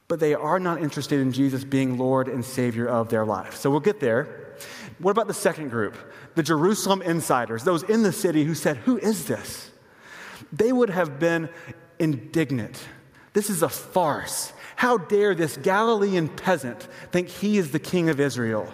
but 0.07 0.19
they 0.19 0.35
are 0.35 0.59
not 0.59 0.81
interested 0.81 1.19
in 1.19 1.31
Jesus 1.31 1.63
being 1.63 1.97
Lord 1.97 2.27
and 2.27 2.45
Savior 2.45 2.87
of 2.87 3.09
their 3.09 3.25
life. 3.25 3.55
So 3.55 3.71
we'll 3.71 3.79
get 3.79 3.99
there. 3.99 4.55
What 4.99 5.11
about 5.11 5.27
the 5.27 5.33
second 5.33 5.69
group? 5.69 5.95
The 6.35 6.43
Jerusalem 6.43 7.01
insiders, 7.01 7.63
those 7.63 7.81
in 7.83 8.03
the 8.03 8.11
city 8.11 8.43
who 8.43 8.53
said, 8.53 8.77
Who 8.77 8.97
is 8.99 9.25
this? 9.25 9.71
They 10.51 10.71
would 10.71 10.91
have 10.91 11.19
been 11.19 11.49
indignant. 11.97 12.79
This 13.33 13.49
is 13.49 13.63
a 13.63 13.69
farce. 13.69 14.53
How 14.75 14.97
dare 14.97 15.33
this 15.33 15.57
Galilean 15.57 16.29
peasant 16.29 16.87
think 17.11 17.27
he 17.29 17.57
is 17.57 17.71
the 17.71 17.79
king 17.79 18.09
of 18.09 18.19
Israel? 18.19 18.71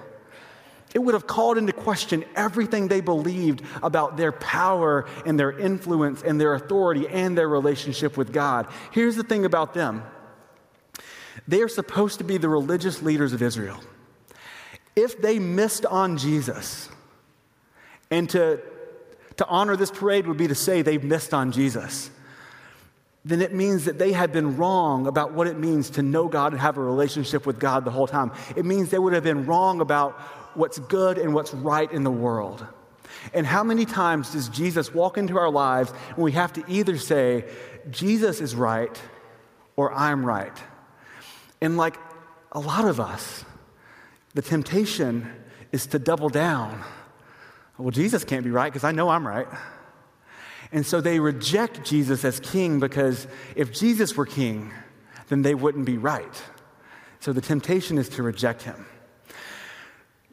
It 0.93 0.99
would 0.99 1.13
have 1.13 1.27
called 1.27 1.57
into 1.57 1.71
question 1.71 2.25
everything 2.35 2.87
they 2.87 3.01
believed 3.01 3.61
about 3.83 4.17
their 4.17 4.31
power 4.31 5.05
and 5.25 5.39
their 5.39 5.57
influence 5.57 6.23
and 6.23 6.41
their 6.41 6.55
authority 6.55 7.07
and 7.07 7.37
their 7.37 7.47
relationship 7.47 8.17
with 8.17 8.33
God. 8.33 8.67
Here's 8.91 9.15
the 9.15 9.23
thing 9.23 9.45
about 9.45 9.73
them 9.73 10.03
they 11.47 11.61
are 11.61 11.67
supposed 11.67 12.19
to 12.19 12.23
be 12.23 12.37
the 12.37 12.49
religious 12.49 13.01
leaders 13.01 13.33
of 13.33 13.41
Israel. 13.41 13.79
If 14.95 15.21
they 15.21 15.39
missed 15.39 15.85
on 15.85 16.17
Jesus, 16.17 16.89
and 18.11 18.29
to, 18.31 18.59
to 19.37 19.47
honor 19.47 19.75
this 19.75 19.91
parade 19.91 20.27
would 20.27 20.37
be 20.37 20.47
to 20.47 20.55
say 20.55 20.81
they 20.81 20.97
missed 20.97 21.33
on 21.33 21.51
Jesus, 21.51 22.11
then 23.25 23.41
it 23.41 23.53
means 23.53 23.85
that 23.85 23.99
they 23.99 24.11
had 24.11 24.31
been 24.31 24.57
wrong 24.57 25.05
about 25.05 25.33
what 25.33 25.47
it 25.47 25.57
means 25.57 25.91
to 25.91 26.01
know 26.01 26.27
God 26.27 26.53
and 26.53 26.61
have 26.61 26.77
a 26.77 26.81
relationship 26.81 27.45
with 27.45 27.59
God 27.59 27.85
the 27.85 27.91
whole 27.91 28.07
time. 28.07 28.31
It 28.55 28.65
means 28.65 28.89
they 28.89 28.99
would 28.99 29.13
have 29.13 29.23
been 29.23 29.45
wrong 29.45 29.81
about 29.81 30.19
what's 30.59 30.77
good 30.77 31.17
and 31.17 31.33
what's 31.33 31.53
right 31.53 31.89
in 31.89 32.03
the 32.03 32.11
world. 32.11 32.65
And 33.33 33.47
how 33.47 33.63
many 33.63 33.85
times 33.85 34.33
does 34.33 34.49
Jesus 34.49 34.93
walk 34.93 35.17
into 35.17 35.37
our 35.37 35.49
lives 35.49 35.91
and 36.09 36.17
we 36.17 36.33
have 36.33 36.53
to 36.53 36.63
either 36.67 36.97
say, 36.97 37.45
Jesus 37.89 38.41
is 38.41 38.55
right 38.55 39.01
or 39.77 39.93
I'm 39.93 40.25
right? 40.25 40.55
And 41.61 41.77
like 41.77 41.97
a 42.51 42.59
lot 42.59 42.85
of 42.85 42.99
us, 42.99 43.45
the 44.33 44.41
temptation 44.41 45.31
is 45.71 45.87
to 45.87 45.99
double 45.99 46.29
down. 46.29 46.83
Well, 47.77 47.91
Jesus 47.91 48.25
can't 48.25 48.43
be 48.43 48.51
right 48.51 48.71
because 48.71 48.83
I 48.83 48.91
know 48.91 49.09
I'm 49.09 49.25
right. 49.25 49.47
And 50.73 50.85
so 50.85 50.99
they 50.99 51.19
reject 51.19 51.85
Jesus 51.85 52.25
as 52.25 52.39
king 52.41 52.79
because 52.79 53.27
if 53.55 53.73
Jesus 53.73 54.15
were 54.15 54.25
king, 54.25 54.73
then 55.29 55.41
they 55.41 55.55
wouldn't 55.55 55.85
be 55.85 55.97
right. 55.97 56.43
So 57.21 57.31
the 57.31 57.41
temptation 57.41 57.97
is 57.97 58.09
to 58.09 58.23
reject 58.23 58.63
him. 58.63 58.85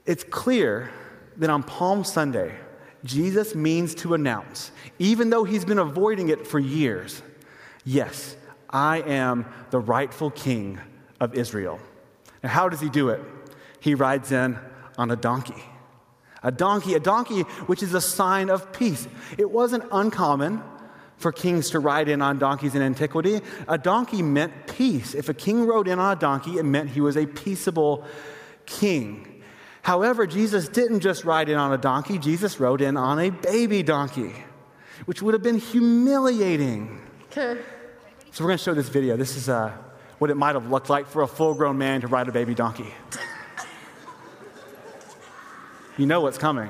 It's 0.06 0.24
clear 0.24 0.90
that 1.36 1.50
on 1.50 1.62
Palm 1.62 2.04
Sunday, 2.04 2.54
Jesus 3.04 3.54
means 3.54 3.94
to 3.96 4.14
announce, 4.14 4.70
even 4.98 5.30
though 5.30 5.44
he's 5.44 5.64
been 5.64 5.78
avoiding 5.78 6.28
it 6.28 6.46
for 6.46 6.58
years, 6.58 7.22
yes, 7.84 8.36
I 8.70 8.98
am 9.00 9.46
the 9.70 9.78
rightful 9.78 10.30
king 10.30 10.80
of 11.20 11.34
Israel. 11.34 11.78
Now, 12.42 12.50
how 12.50 12.68
does 12.68 12.80
he 12.80 12.88
do 12.88 13.10
it? 13.10 13.20
He 13.80 13.94
rides 13.94 14.32
in 14.32 14.58
on 14.98 15.10
a 15.10 15.16
donkey. 15.16 15.62
A 16.42 16.52
donkey, 16.52 16.94
a 16.94 17.00
donkey 17.00 17.42
which 17.66 17.82
is 17.82 17.94
a 17.94 18.00
sign 18.00 18.50
of 18.50 18.72
peace. 18.72 19.08
It 19.36 19.50
wasn't 19.50 19.84
uncommon 19.90 20.62
for 21.16 21.32
kings 21.32 21.70
to 21.70 21.80
ride 21.80 22.08
in 22.08 22.22
on 22.22 22.38
donkeys 22.38 22.74
in 22.74 22.82
antiquity. 22.82 23.40
A 23.68 23.78
donkey 23.78 24.22
meant 24.22 24.66
peace. 24.66 25.14
If 25.14 25.28
a 25.28 25.34
king 25.34 25.66
rode 25.66 25.88
in 25.88 25.98
on 25.98 26.16
a 26.16 26.20
donkey, 26.20 26.58
it 26.58 26.64
meant 26.64 26.90
he 26.90 27.00
was 27.00 27.16
a 27.16 27.26
peaceable 27.26 28.04
king. 28.66 29.35
However, 29.86 30.26
Jesus 30.26 30.66
didn't 30.66 30.98
just 30.98 31.24
ride 31.24 31.48
in 31.48 31.56
on 31.56 31.72
a 31.72 31.78
donkey, 31.78 32.18
Jesus 32.18 32.58
rode 32.58 32.80
in 32.80 32.96
on 32.96 33.20
a 33.20 33.30
baby 33.30 33.84
donkey, 33.84 34.32
which 35.04 35.22
would 35.22 35.32
have 35.32 35.44
been 35.44 35.58
humiliating. 35.58 37.00
so, 37.30 37.56
we're 38.40 38.48
going 38.48 38.58
to 38.58 38.64
show 38.64 38.74
this 38.74 38.88
video. 38.88 39.16
This 39.16 39.36
is 39.36 39.48
uh, 39.48 39.70
what 40.18 40.28
it 40.28 40.34
might 40.34 40.56
have 40.56 40.72
looked 40.72 40.90
like 40.90 41.06
for 41.06 41.22
a 41.22 41.26
full 41.28 41.54
grown 41.54 41.78
man 41.78 42.00
to 42.00 42.08
ride 42.08 42.26
a 42.26 42.32
baby 42.32 42.52
donkey. 42.52 42.92
You 45.96 46.06
know 46.06 46.20
what's 46.20 46.36
coming. 46.36 46.68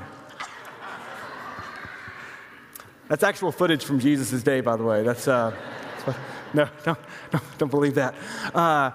That's 3.08 3.22
actual 3.22 3.50
footage 3.50 3.82
from 3.82 3.98
Jesus' 3.98 4.42
day, 4.42 4.60
by 4.60 4.76
the 4.76 4.84
way. 4.84 5.02
That's, 5.04 5.26
uh, 5.26 5.56
that's 6.04 6.18
no, 6.52 6.68
don't, 6.84 6.98
don't, 7.30 7.58
don't, 7.58 7.70
believe 7.70 7.94
that. 7.94 8.14
Uh, 8.54 8.90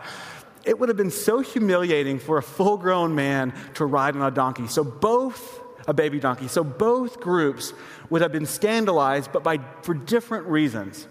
it 0.66 0.80
would 0.80 0.90
have 0.90 0.98
been 0.98 1.12
so 1.12 1.40
humiliating 1.40 2.20
for 2.20 2.38
a 2.38 2.44
full 2.44 2.78
grown 2.78 3.16
man 3.16 3.54
to 3.76 3.86
ride 3.86 4.16
on 4.16 4.22
a 4.22 4.32
donkey. 4.32 4.68
So, 4.68 4.84
both, 4.84 5.60
a 5.88 5.94
baby 5.94 6.20
donkey, 6.20 6.48
so 6.48 6.64
both 6.64 7.20
groups 7.20 7.74
would 8.10 8.22
have 8.22 8.32
been 8.32 8.46
scandalized, 8.46 9.32
but 9.32 9.44
by, 9.44 9.60
for 9.82 9.94
different 9.94 10.48
reasons. 10.48 11.08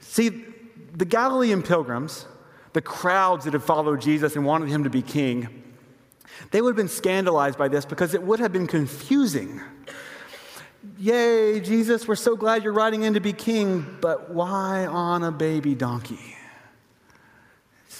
See, 0.00 0.44
the 0.92 1.04
Galilean 1.04 1.62
pilgrims, 1.62 2.26
the 2.72 2.80
crowds 2.80 3.44
that 3.44 3.52
had 3.52 3.62
followed 3.62 4.00
Jesus 4.00 4.36
and 4.36 4.44
wanted 4.44 4.68
him 4.68 4.84
to 4.84 4.90
be 4.90 5.02
king, 5.02 5.62
they 6.50 6.60
would 6.60 6.70
have 6.70 6.76
been 6.76 6.88
scandalized 6.88 7.58
by 7.58 7.68
this 7.68 7.84
because 7.84 8.14
it 8.14 8.22
would 8.22 8.40
have 8.40 8.52
been 8.52 8.66
confusing. 8.66 9.60
Yay, 10.98 11.60
Jesus, 11.60 12.06
we're 12.06 12.14
so 12.14 12.36
glad 12.36 12.62
you're 12.62 12.72
riding 12.72 13.02
in 13.02 13.14
to 13.14 13.20
be 13.20 13.32
king, 13.32 13.98
but 14.00 14.30
why 14.30 14.86
on 14.86 15.22
a 15.24 15.32
baby 15.32 15.74
donkey? 15.74 16.33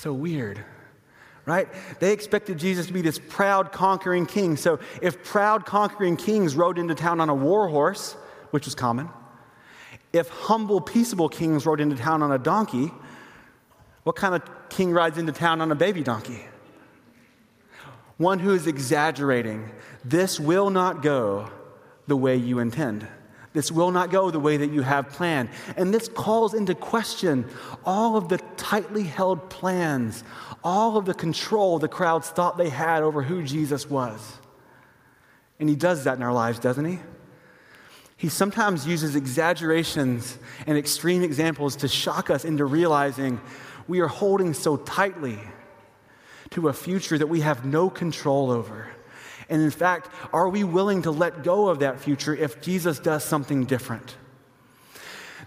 So 0.04 0.12
weird, 0.12 0.62
right? 1.46 1.66
They 1.98 2.12
expected 2.12 2.58
Jesus 2.58 2.88
to 2.88 2.92
be 2.92 3.00
this 3.00 3.18
proud, 3.18 3.72
conquering 3.72 4.26
king. 4.26 4.58
So 4.58 4.78
if 5.00 5.24
proud, 5.24 5.64
conquering 5.64 6.18
kings 6.18 6.54
rode 6.54 6.76
into 6.76 6.94
town 6.94 7.22
on 7.22 7.30
a 7.30 7.34
war 7.34 7.68
horse, 7.68 8.12
which 8.50 8.66
was 8.66 8.74
common, 8.74 9.08
if 10.12 10.28
humble, 10.28 10.82
peaceable 10.82 11.30
kings 11.30 11.64
rode 11.64 11.80
into 11.80 11.96
town 11.96 12.22
on 12.22 12.32
a 12.32 12.38
donkey, 12.38 12.92
what 14.02 14.14
kind 14.14 14.34
of 14.34 14.42
king 14.68 14.92
rides 14.92 15.16
into 15.16 15.32
town 15.32 15.62
on 15.62 15.72
a 15.72 15.74
baby 15.74 16.02
donkey? 16.02 16.44
one 18.18 18.40
who 18.40 18.52
is 18.52 18.66
exaggerating. 18.66 19.70
This 20.04 20.38
will 20.38 20.68
not 20.68 21.00
go 21.00 21.50
the 22.06 22.16
way 22.16 22.36
you 22.36 22.58
intend. 22.58 23.08
This 23.54 23.72
will 23.72 23.92
not 23.92 24.10
go 24.10 24.30
the 24.30 24.40
way 24.40 24.58
that 24.58 24.70
you 24.72 24.82
have 24.82 25.10
planned. 25.10 25.48
And 25.76 25.94
this 25.94 26.08
calls 26.08 26.52
into 26.52 26.74
question 26.74 27.48
all 27.84 28.16
of 28.16 28.28
the 28.28 28.38
tightly 28.56 29.04
held 29.04 29.48
plans, 29.48 30.24
all 30.62 30.96
of 30.96 31.06
the 31.06 31.14
control 31.14 31.78
the 31.78 31.88
crowds 31.88 32.28
thought 32.28 32.58
they 32.58 32.68
had 32.68 33.02
over 33.02 33.22
who 33.22 33.42
Jesus 33.42 33.88
was. 33.88 34.38
And 35.60 35.68
he 35.68 35.76
does 35.76 36.04
that 36.04 36.16
in 36.16 36.22
our 36.22 36.32
lives, 36.32 36.58
doesn't 36.58 36.84
he? 36.84 36.98
He 38.16 38.28
sometimes 38.28 38.86
uses 38.86 39.14
exaggerations 39.14 40.36
and 40.66 40.76
extreme 40.76 41.22
examples 41.22 41.76
to 41.76 41.88
shock 41.88 42.30
us 42.30 42.44
into 42.44 42.64
realizing 42.64 43.40
we 43.86 44.00
are 44.00 44.08
holding 44.08 44.52
so 44.52 44.76
tightly 44.76 45.38
to 46.50 46.68
a 46.68 46.72
future 46.72 47.18
that 47.18 47.26
we 47.28 47.40
have 47.40 47.64
no 47.64 47.88
control 47.88 48.50
over? 48.50 48.93
And 49.54 49.62
in 49.62 49.70
fact, 49.70 50.10
are 50.32 50.48
we 50.48 50.64
willing 50.64 51.02
to 51.02 51.12
let 51.12 51.44
go 51.44 51.68
of 51.68 51.78
that 51.78 52.00
future 52.00 52.34
if 52.34 52.60
Jesus 52.60 52.98
does 52.98 53.22
something 53.22 53.66
different? 53.66 54.16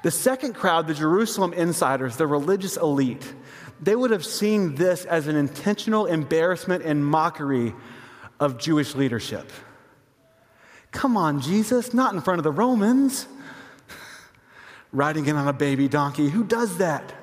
The 0.01 0.11
second 0.11 0.53
crowd, 0.53 0.87
the 0.87 0.93
Jerusalem 0.93 1.51
insiders, 1.51 2.15
the 2.15 2.25
religious 2.25 2.77
elite, 2.77 3.33
they 3.81 3.97
would 3.97 4.11
have 4.11 4.23
seen 4.23 4.75
this 4.75 5.03
as 5.03 5.27
an 5.27 5.35
intentional 5.35 6.05
embarrassment 6.05 6.85
and 6.85 7.05
mockery 7.05 7.75
of 8.39 8.57
Jewish 8.57 8.95
leadership. 8.95 9.51
Come 10.91 11.17
on, 11.17 11.41
Jesus, 11.41 11.93
not 11.93 12.13
in 12.13 12.21
front 12.21 12.39
of 12.39 12.45
the 12.45 12.51
Romans. 12.53 13.27
Riding 14.93 15.25
in 15.25 15.35
on 15.35 15.49
a 15.49 15.53
baby 15.53 15.89
donkey. 15.89 16.29
Who 16.29 16.45
does 16.45 16.77
that? 16.77 17.13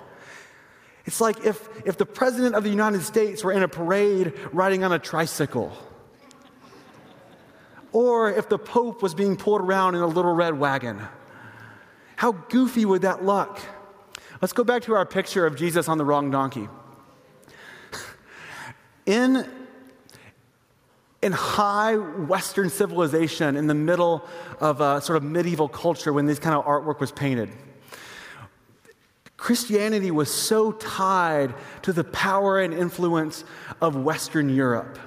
It's 1.06 1.22
like 1.22 1.46
if, 1.46 1.66
if 1.86 1.96
the 1.96 2.04
President 2.04 2.54
of 2.54 2.62
the 2.62 2.68
United 2.68 3.00
States 3.04 3.42
were 3.42 3.52
in 3.52 3.62
a 3.62 3.68
parade 3.68 4.34
riding 4.52 4.84
on 4.84 4.92
a 4.92 4.98
tricycle. 4.98 5.74
Or 7.94 8.28
if 8.28 8.48
the 8.48 8.58
Pope 8.58 9.02
was 9.02 9.14
being 9.14 9.36
pulled 9.36 9.60
around 9.60 9.94
in 9.94 10.02
a 10.02 10.06
little 10.06 10.34
red 10.34 10.58
wagon. 10.58 11.00
How 12.16 12.32
goofy 12.32 12.84
would 12.84 13.02
that 13.02 13.24
look? 13.24 13.60
Let's 14.42 14.52
go 14.52 14.64
back 14.64 14.82
to 14.82 14.94
our 14.94 15.06
picture 15.06 15.46
of 15.46 15.54
Jesus 15.54 15.88
on 15.88 15.96
the 15.96 16.04
wrong 16.04 16.30
donkey. 16.32 16.68
In, 19.06 19.48
in 21.22 21.32
high 21.32 21.94
Western 21.94 22.68
civilization, 22.68 23.56
in 23.56 23.68
the 23.68 23.74
middle 23.74 24.26
of 24.58 24.80
a 24.80 25.00
sort 25.00 25.16
of 25.16 25.22
medieval 25.22 25.68
culture 25.68 26.12
when 26.12 26.26
this 26.26 26.40
kind 26.40 26.56
of 26.56 26.64
artwork 26.64 26.98
was 26.98 27.12
painted, 27.12 27.48
Christianity 29.36 30.10
was 30.10 30.34
so 30.34 30.72
tied 30.72 31.54
to 31.82 31.92
the 31.92 32.02
power 32.02 32.60
and 32.60 32.74
influence 32.74 33.44
of 33.80 33.94
Western 33.94 34.48
Europe. 34.48 34.98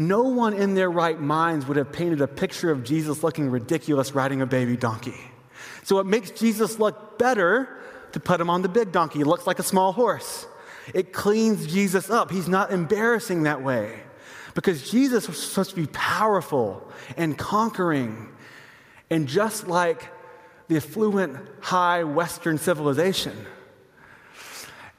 No 0.00 0.22
one 0.22 0.54
in 0.54 0.74
their 0.74 0.90
right 0.90 1.20
minds 1.20 1.66
would 1.66 1.76
have 1.76 1.92
painted 1.92 2.22
a 2.22 2.26
picture 2.26 2.70
of 2.70 2.84
Jesus 2.84 3.22
looking 3.22 3.50
ridiculous 3.50 4.14
riding 4.14 4.40
a 4.40 4.46
baby 4.46 4.74
donkey. 4.74 5.20
So 5.82 5.98
it 5.98 6.06
makes 6.06 6.30
Jesus 6.30 6.78
look 6.78 7.18
better 7.18 7.68
to 8.12 8.18
put 8.18 8.40
him 8.40 8.48
on 8.48 8.62
the 8.62 8.70
big 8.70 8.92
donkey. 8.92 9.18
He 9.18 9.24
looks 9.24 9.46
like 9.46 9.58
a 9.58 9.62
small 9.62 9.92
horse. 9.92 10.46
It 10.94 11.12
cleans 11.12 11.66
Jesus 11.66 12.08
up. 12.08 12.30
He's 12.30 12.48
not 12.48 12.72
embarrassing 12.72 13.42
that 13.42 13.60
way. 13.62 14.00
Because 14.54 14.90
Jesus 14.90 15.28
was 15.28 15.38
supposed 15.38 15.68
to 15.68 15.76
be 15.76 15.86
powerful 15.88 16.90
and 17.18 17.36
conquering. 17.36 18.30
And 19.10 19.28
just 19.28 19.68
like 19.68 20.08
the 20.68 20.78
affluent, 20.78 21.36
high 21.60 22.04
Western 22.04 22.56
civilization. 22.56 23.36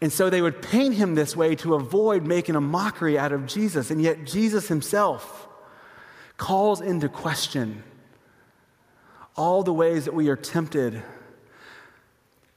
And 0.02 0.12
so 0.12 0.30
they 0.30 0.42
would 0.42 0.62
paint 0.64 0.96
him 0.96 1.14
this 1.14 1.36
way 1.36 1.56
to 1.58 1.76
avoid 1.76 2.26
making 2.26 2.56
a 2.56 2.62
mockery 2.62 3.20
out 3.20 3.32
of 3.32 3.46
Jesus. 3.46 3.92
And 3.92 4.02
yet, 4.02 4.26
Jesus 4.26 4.68
himself 4.68 5.48
calls 6.38 6.82
into 6.82 7.08
question 7.08 7.84
all 9.38 9.62
the 9.62 9.74
ways 9.74 10.06
that 10.06 10.14
we 10.16 10.28
are 10.30 10.36
tempted 10.36 11.04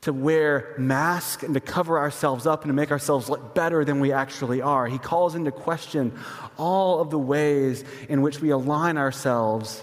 to 0.01 0.13
wear 0.13 0.75
masks 0.77 1.43
and 1.43 1.55
to 1.55 1.61
cover 1.61 1.99
ourselves 1.99 2.47
up 2.47 2.63
and 2.63 2.69
to 2.69 2.75
make 2.75 2.91
ourselves 2.91 3.31
look 3.31 3.55
better 3.55 3.85
than 3.85 4.01
we 4.01 4.13
actually 4.13 4.61
are. 4.61 4.87
He 4.87 4.99
calls 4.99 5.35
into 5.35 5.51
question 5.51 6.13
all 6.59 7.01
of 7.01 7.11
the 7.11 7.19
ways 7.19 7.85
in 8.09 8.21
which 8.21 8.41
we 8.41 8.51
align 8.51 8.99
ourselves 8.99 9.83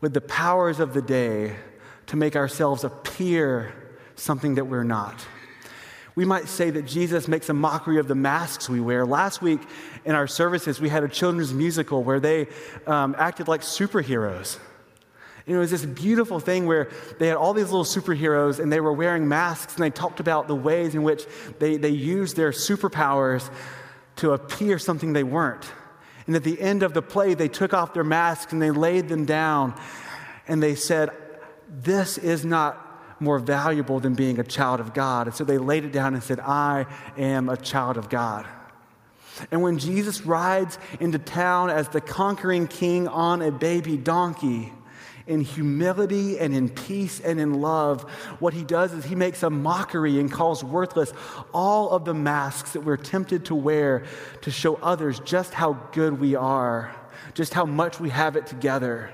with 0.00 0.14
the 0.14 0.20
powers 0.22 0.80
of 0.80 0.94
the 0.94 1.02
day 1.02 1.56
to 2.06 2.16
make 2.16 2.36
ourselves 2.36 2.84
appear 2.84 3.74
something 4.16 4.54
that 4.54 4.66
we're 4.66 4.84
not. 4.84 5.26
We 6.14 6.24
might 6.24 6.48
say 6.48 6.70
that 6.70 6.82
Jesus 6.82 7.26
makes 7.26 7.48
a 7.48 7.54
mockery 7.54 7.98
of 7.98 8.06
the 8.06 8.14
masks 8.14 8.68
we 8.68 8.80
wear. 8.80 9.04
Last 9.04 9.42
week 9.42 9.60
in 10.04 10.14
our 10.14 10.28
services, 10.28 10.80
we 10.80 10.88
had 10.88 11.02
a 11.02 11.08
children's 11.08 11.52
musical 11.52 12.04
where 12.04 12.20
they 12.20 12.46
um, 12.86 13.16
acted 13.18 13.48
like 13.48 13.62
superheroes. 13.62 14.58
And 15.46 15.56
it 15.56 15.58
was 15.58 15.72
this 15.72 15.84
beautiful 15.84 16.40
thing 16.40 16.66
where 16.66 16.88
they 17.18 17.26
had 17.26 17.36
all 17.36 17.52
these 17.52 17.70
little 17.70 17.84
superheroes 17.84 18.60
and 18.60 18.72
they 18.72 18.80
were 18.80 18.92
wearing 18.92 19.28
masks 19.28 19.74
and 19.74 19.84
they 19.84 19.90
talked 19.90 20.20
about 20.20 20.48
the 20.48 20.54
ways 20.54 20.94
in 20.94 21.02
which 21.02 21.24
they, 21.58 21.76
they 21.76 21.90
used 21.90 22.36
their 22.36 22.50
superpowers 22.50 23.50
to 24.16 24.32
appear 24.32 24.78
something 24.78 25.12
they 25.12 25.24
weren't. 25.24 25.66
And 26.26 26.36
at 26.36 26.44
the 26.44 26.58
end 26.60 26.82
of 26.82 26.94
the 26.94 27.02
play, 27.02 27.34
they 27.34 27.48
took 27.48 27.74
off 27.74 27.92
their 27.92 28.04
masks 28.04 28.52
and 28.52 28.62
they 28.62 28.70
laid 28.70 29.08
them 29.08 29.26
down 29.26 29.78
and 30.46 30.62
they 30.62 30.74
said, 30.76 31.10
This 31.68 32.16
is 32.16 32.44
not 32.44 32.83
more 33.20 33.38
valuable 33.38 34.00
than 34.00 34.14
being 34.14 34.38
a 34.38 34.44
child 34.44 34.80
of 34.80 34.94
God. 34.94 35.26
And 35.26 35.36
so 35.36 35.44
they 35.44 35.58
laid 35.58 35.84
it 35.84 35.92
down 35.92 36.14
and 36.14 36.22
said, 36.22 36.40
I 36.40 36.86
am 37.16 37.48
a 37.48 37.56
child 37.56 37.96
of 37.96 38.08
God. 38.08 38.46
And 39.50 39.62
when 39.62 39.78
Jesus 39.78 40.24
rides 40.24 40.78
into 41.00 41.18
town 41.18 41.70
as 41.70 41.88
the 41.88 42.00
conquering 42.00 42.68
king 42.68 43.08
on 43.08 43.42
a 43.42 43.50
baby 43.50 43.96
donkey, 43.96 44.72
in 45.26 45.40
humility 45.40 46.38
and 46.38 46.54
in 46.54 46.68
peace 46.68 47.20
and 47.20 47.40
in 47.40 47.60
love, 47.60 48.02
what 48.40 48.52
he 48.52 48.62
does 48.62 48.92
is 48.92 49.04
he 49.04 49.14
makes 49.14 49.42
a 49.42 49.50
mockery 49.50 50.20
and 50.20 50.30
calls 50.30 50.62
worthless 50.62 51.12
all 51.52 51.90
of 51.90 52.04
the 52.04 52.14
masks 52.14 52.72
that 52.72 52.80
we're 52.80 52.96
tempted 52.96 53.46
to 53.46 53.54
wear 53.54 54.04
to 54.42 54.50
show 54.50 54.74
others 54.76 55.20
just 55.20 55.54
how 55.54 55.72
good 55.92 56.20
we 56.20 56.34
are, 56.34 56.94
just 57.32 57.54
how 57.54 57.64
much 57.64 57.98
we 57.98 58.10
have 58.10 58.36
it 58.36 58.46
together. 58.46 59.10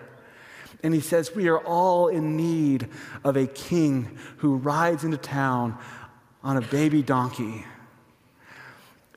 And 0.83 0.95
he 0.95 1.01
says, 1.01 1.35
We 1.35 1.49
are 1.49 1.59
all 1.59 2.09
in 2.09 2.37
need 2.37 2.89
of 3.25 3.37
a 3.37 3.47
king 3.47 4.19
who 4.39 4.57
rides 4.57 5.05
into 5.05 5.17
town 5.17 5.79
on 6.43 6.57
a 6.57 6.63
baby 6.63 7.03
donkey. 7.03 7.65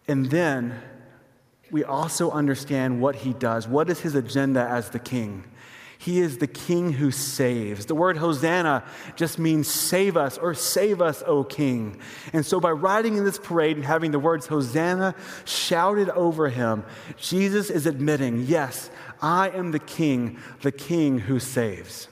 And 0.08 0.30
then 0.30 0.82
we 1.72 1.84
also 1.84 2.30
understand 2.32 3.02
what 3.02 3.16
he 3.16 3.34
does. 3.34 3.68
What 3.68 3.90
is 3.90 4.02
his 4.02 4.16
agenda 4.16 4.62
as 4.62 4.90
the 4.90 5.00
king? 5.00 5.46
He 6.04 6.20
is 6.20 6.40
the 6.40 6.48
king 6.48 6.92
who 6.92 7.12
saves. 7.12 7.86
The 7.86 7.96
word 7.96 8.18
Hosanna 8.18 8.84
just 9.16 9.40
means 9.40 9.70
save 9.70 10.18
us 10.18 10.38
or 10.38 10.54
save 10.54 11.02
us, 11.02 11.24
O 11.26 11.46
king. 11.46 11.98
And 12.34 12.46
so, 12.46 12.60
by 12.60 12.72
riding 12.72 13.16
in 13.16 13.24
this 13.24 13.38
parade 13.38 13.78
and 13.78 13.86
having 13.86 14.12
the 14.12 14.20
words 14.20 14.48
Hosanna 14.48 15.16
shouted 15.46 16.10
over 16.10 16.50
him, 16.50 16.84
Jesus 17.16 17.70
is 17.70 17.86
admitting, 17.86 18.42
yes, 18.42 18.92
I 19.22 19.48
am 19.52 19.72
the 19.72 19.80
king, 19.80 20.40
the 20.62 20.74
king 20.74 21.20
who 21.20 21.40
saves. 21.40 22.10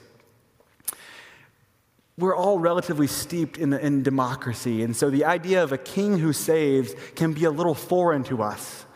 We're 2.16 2.34
all 2.34 2.58
relatively 2.58 3.08
steeped 3.08 3.58
in, 3.58 3.74
in 3.74 4.02
democracy, 4.02 4.82
and 4.82 4.96
so 4.96 5.10
the 5.10 5.26
idea 5.26 5.62
of 5.62 5.70
a 5.70 5.76
king 5.76 6.18
who 6.18 6.32
saves 6.32 6.94
can 7.14 7.34
be 7.34 7.44
a 7.44 7.50
little 7.50 7.74
foreign 7.74 8.24
to 8.24 8.42
us. 8.42 8.86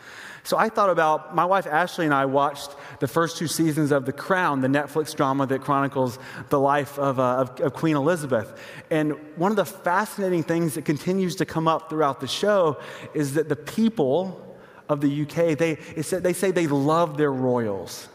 So 0.47 0.57
I 0.57 0.69
thought 0.69 0.89
about 0.89 1.35
my 1.35 1.43
wife 1.43 1.67
Ashley 1.67 2.05
and 2.05 2.13
I 2.13 2.23
watched 2.23 2.73
the 2.99 3.07
first 3.07 3.37
two 3.37 3.47
seasons 3.47 3.91
of 3.91 4.05
The 4.05 4.13
Crown, 4.13 4.61
the 4.61 4.67
Netflix 4.67 5.15
drama 5.15 5.45
that 5.47 5.61
chronicles 5.61 6.19
the 6.49 6.59
life 6.59 6.97
of, 6.97 7.19
uh, 7.19 7.37
of, 7.37 7.59
of, 7.59 7.73
Queen 7.73 7.95
Elizabeth. 7.95 8.59
And 8.89 9.13
one 9.35 9.51
of 9.51 9.57
the 9.57 9.65
fascinating 9.65 10.43
things 10.43 10.75
that 10.75 10.85
continues 10.85 11.35
to 11.37 11.45
come 11.45 11.67
up 11.67 11.89
throughout 11.89 12.19
the 12.19 12.27
show 12.27 12.79
is 13.13 13.35
that 13.35 13.49
the 13.49 13.55
people 13.55 14.57
of 14.89 15.01
the 15.01 15.21
UK, 15.23 15.57
they, 15.57 15.75
they 15.75 16.33
say 16.33 16.51
they 16.51 16.67
love 16.67 17.17
their 17.17 17.31
royals. 17.31 18.07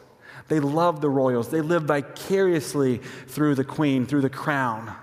They 0.49 0.61
love 0.61 1.01
the 1.01 1.11
royals. 1.11 1.49
They 1.49 1.61
live 1.61 1.85
vicariously 1.85 2.99
through 3.27 3.55
the 3.55 3.65
queen, 3.65 4.07
through 4.07 4.23
the 4.23 4.31
crown. 4.31 4.95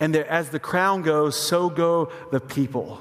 And 0.00 0.14
as 0.16 0.50
the 0.50 0.60
crown 0.60 1.02
goes, 1.02 1.36
so 1.36 1.68
go 1.68 2.12
the 2.30 2.40
people. 2.40 3.00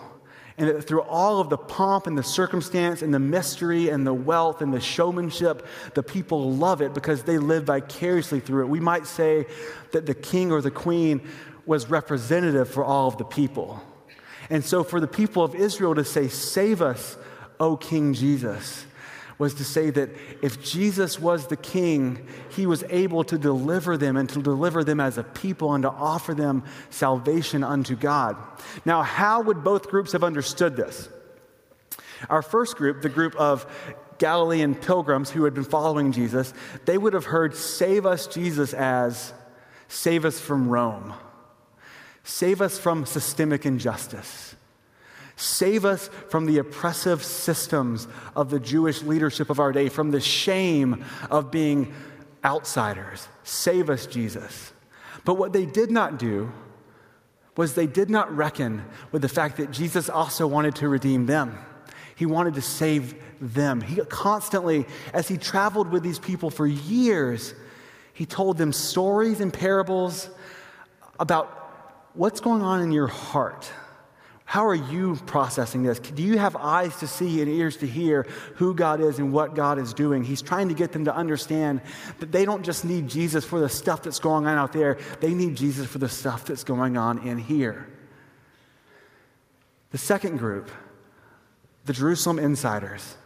And 0.57 0.69
that 0.69 0.81
through 0.87 1.03
all 1.03 1.39
of 1.39 1.49
the 1.49 1.57
pomp 1.57 2.07
and 2.07 2.17
the 2.17 2.23
circumstance 2.23 3.03
and 3.03 3.13
the 3.13 3.19
mystery 3.19 3.89
and 3.89 4.07
the 4.07 4.13
wealth 4.13 4.61
and 4.61 4.73
the 4.73 4.81
showmanship, 4.81 5.67
the 5.93 6.01
people 6.01 6.51
love 6.51 6.81
it 6.81 6.95
because 6.95 7.23
they 7.23 7.37
live 7.37 7.65
vicariously 7.65 8.39
through 8.39 8.63
it. 8.63 8.69
We 8.69 8.79
might 8.79 9.05
say 9.05 9.45
that 9.91 10.07
the 10.07 10.15
king 10.15 10.51
or 10.51 10.61
the 10.61 10.71
queen 10.71 11.21
was 11.67 11.89
representative 11.89 12.69
for 12.69 12.83
all 12.83 13.07
of 13.07 13.19
the 13.19 13.25
people. 13.25 13.83
And 14.49 14.65
so, 14.65 14.83
for 14.83 14.99
the 14.99 15.07
people 15.07 15.43
of 15.43 15.53
Israel 15.53 15.93
to 15.93 16.03
say, 16.03 16.27
Save 16.27 16.81
us, 16.81 17.17
O 17.59 17.77
King 17.77 18.13
Jesus, 18.15 18.86
was 19.37 19.53
to 19.55 19.63
say 19.63 19.89
that 19.91 20.09
if 20.41 20.63
Jesus 20.63 21.19
was 21.19 21.47
the 21.47 21.57
king, 21.57 22.27
he 22.49 22.65
was 22.65 22.83
able 22.89 23.23
to 23.25 23.37
deliver 23.37 23.95
them 23.95 24.17
and 24.17 24.27
to 24.29 24.41
deliver 24.41 24.83
them 24.83 24.99
as 24.99 25.17
a 25.17 25.23
people 25.23 25.73
and 25.73 25.83
to 25.83 25.91
offer 25.91 26.33
them 26.33 26.63
salvation 26.89 27.63
unto 27.63 27.95
God. 27.95 28.35
Now, 28.83 29.03
how 29.03 29.41
would 29.41 29.63
both 29.63 29.89
groups 29.89 30.13
have 30.13 30.23
understood 30.23 30.75
this? 30.75 31.09
Our 32.29 32.41
first 32.41 32.77
group, 32.77 33.01
the 33.01 33.09
group 33.09 33.35
of 33.35 33.65
Galilean 34.17 34.73
pilgrims 34.73 35.29
who 35.29 35.43
had 35.43 35.53
been 35.53 35.63
following 35.63 36.11
Jesus, 36.11 36.53
they 36.85 36.97
would 36.97 37.13
have 37.13 37.25
heard, 37.25 37.55
Save 37.55 38.07
us, 38.07 38.25
Jesus, 38.25 38.73
as 38.73 39.33
save 39.87 40.25
us 40.25 40.39
from 40.39 40.67
Rome, 40.67 41.13
save 42.23 42.61
us 42.61 42.79
from 42.79 43.05
systemic 43.05 43.65
injustice. 43.65 44.56
Save 45.37 45.85
us 45.85 46.09
from 46.29 46.47
the 46.47 46.57
oppressive 46.57 47.23
systems 47.23 48.07
of 48.35 48.49
the 48.49 48.59
Jewish 48.59 49.03
leadership 49.03 49.51
of 49.51 49.59
our 49.59 49.71
day, 49.71 49.87
from 49.87 50.09
the 50.09 50.19
shame 50.19 51.05
of 51.29 51.51
being 51.51 51.93
outsiders. 52.43 53.27
Save 53.43 53.91
us, 53.91 54.07
Jesus. 54.07 54.73
But 55.25 55.35
what 55.35 55.53
they 55.53 55.67
did 55.67 55.91
not 55.91 56.17
do 56.17 56.51
was 57.55 57.75
they 57.75 57.85
did 57.85 58.09
not 58.09 58.35
reckon 58.35 58.83
with 59.11 59.21
the 59.21 59.29
fact 59.29 59.57
that 59.57 59.69
Jesus 59.69 60.09
also 60.09 60.47
wanted 60.47 60.75
to 60.77 60.89
redeem 60.89 61.27
them. 61.27 61.55
He 62.15 62.25
wanted 62.25 62.55
to 62.55 62.61
save 62.63 63.13
them. 63.39 63.81
He 63.81 63.97
constantly, 64.05 64.87
as 65.13 65.27
he 65.27 65.37
traveled 65.37 65.91
with 65.91 66.01
these 66.01 66.17
people 66.17 66.49
for 66.49 66.65
years, 66.65 67.53
he 68.11 68.25
told 68.25 68.57
them 68.57 68.73
stories 68.73 69.39
and 69.39 69.53
parables 69.53 70.31
about 71.19 71.45
what's 72.15 72.39
going 72.39 72.63
on 72.63 72.81
in 72.81 72.91
your 72.91 73.05
heart 73.05 73.71
how 74.49 74.65
are 74.65 74.75
you 74.75 75.17
processing 75.25 75.83
this? 75.83 75.99
Do 75.99 76.23
you 76.23 76.37
have 76.37 76.55
eyes 76.55 76.95
to 76.99 77.07
see 77.07 77.41
and 77.41 77.51
ears 77.51 77.75
to 77.77 77.85
hear 77.85 78.25
who 78.55 78.73
God 78.73 79.01
is 79.01 79.19
and 79.19 79.33
what 79.33 79.55
God 79.55 79.77
is 79.77 79.93
doing? 79.93 80.23
He's 80.23 80.41
trying 80.41 80.69
to 80.69 80.73
get 80.73 80.93
them 80.93 81.03
to 81.03 81.13
understand 81.13 81.81
that 82.19 82.31
they 82.31 82.45
don't 82.45 82.63
just 82.63 82.85
need 82.85 83.09
Jesus 83.09 83.43
for 83.43 83.59
the 83.59 83.67
stuff 83.67 84.03
that's 84.03 84.19
going 84.19 84.47
on 84.47 84.57
out 84.57 84.71
there, 84.71 84.99
they 85.19 85.33
need 85.33 85.57
Jesus 85.57 85.85
for 85.85 85.97
the 85.97 86.07
stuff 86.07 86.45
that's 86.45 86.63
going 86.63 86.95
on 86.95 87.27
in 87.27 87.37
here. 87.37 87.89
The 89.91 89.97
second 89.97 90.37
group, 90.37 90.71
the 91.83 91.91
Jerusalem 91.91 92.39
insiders, 92.39 93.17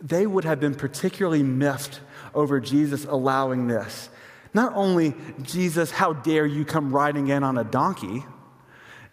they 0.00 0.26
would 0.26 0.44
have 0.44 0.58
been 0.58 0.74
particularly 0.74 1.42
miffed 1.42 2.00
over 2.34 2.60
Jesus 2.60 3.04
allowing 3.04 3.66
this. 3.66 4.08
Not 4.54 4.72
only, 4.74 5.14
Jesus, 5.42 5.90
how 5.90 6.14
dare 6.14 6.46
you 6.46 6.64
come 6.64 6.94
riding 6.94 7.28
in 7.28 7.42
on 7.42 7.58
a 7.58 7.64
donkey? 7.64 8.24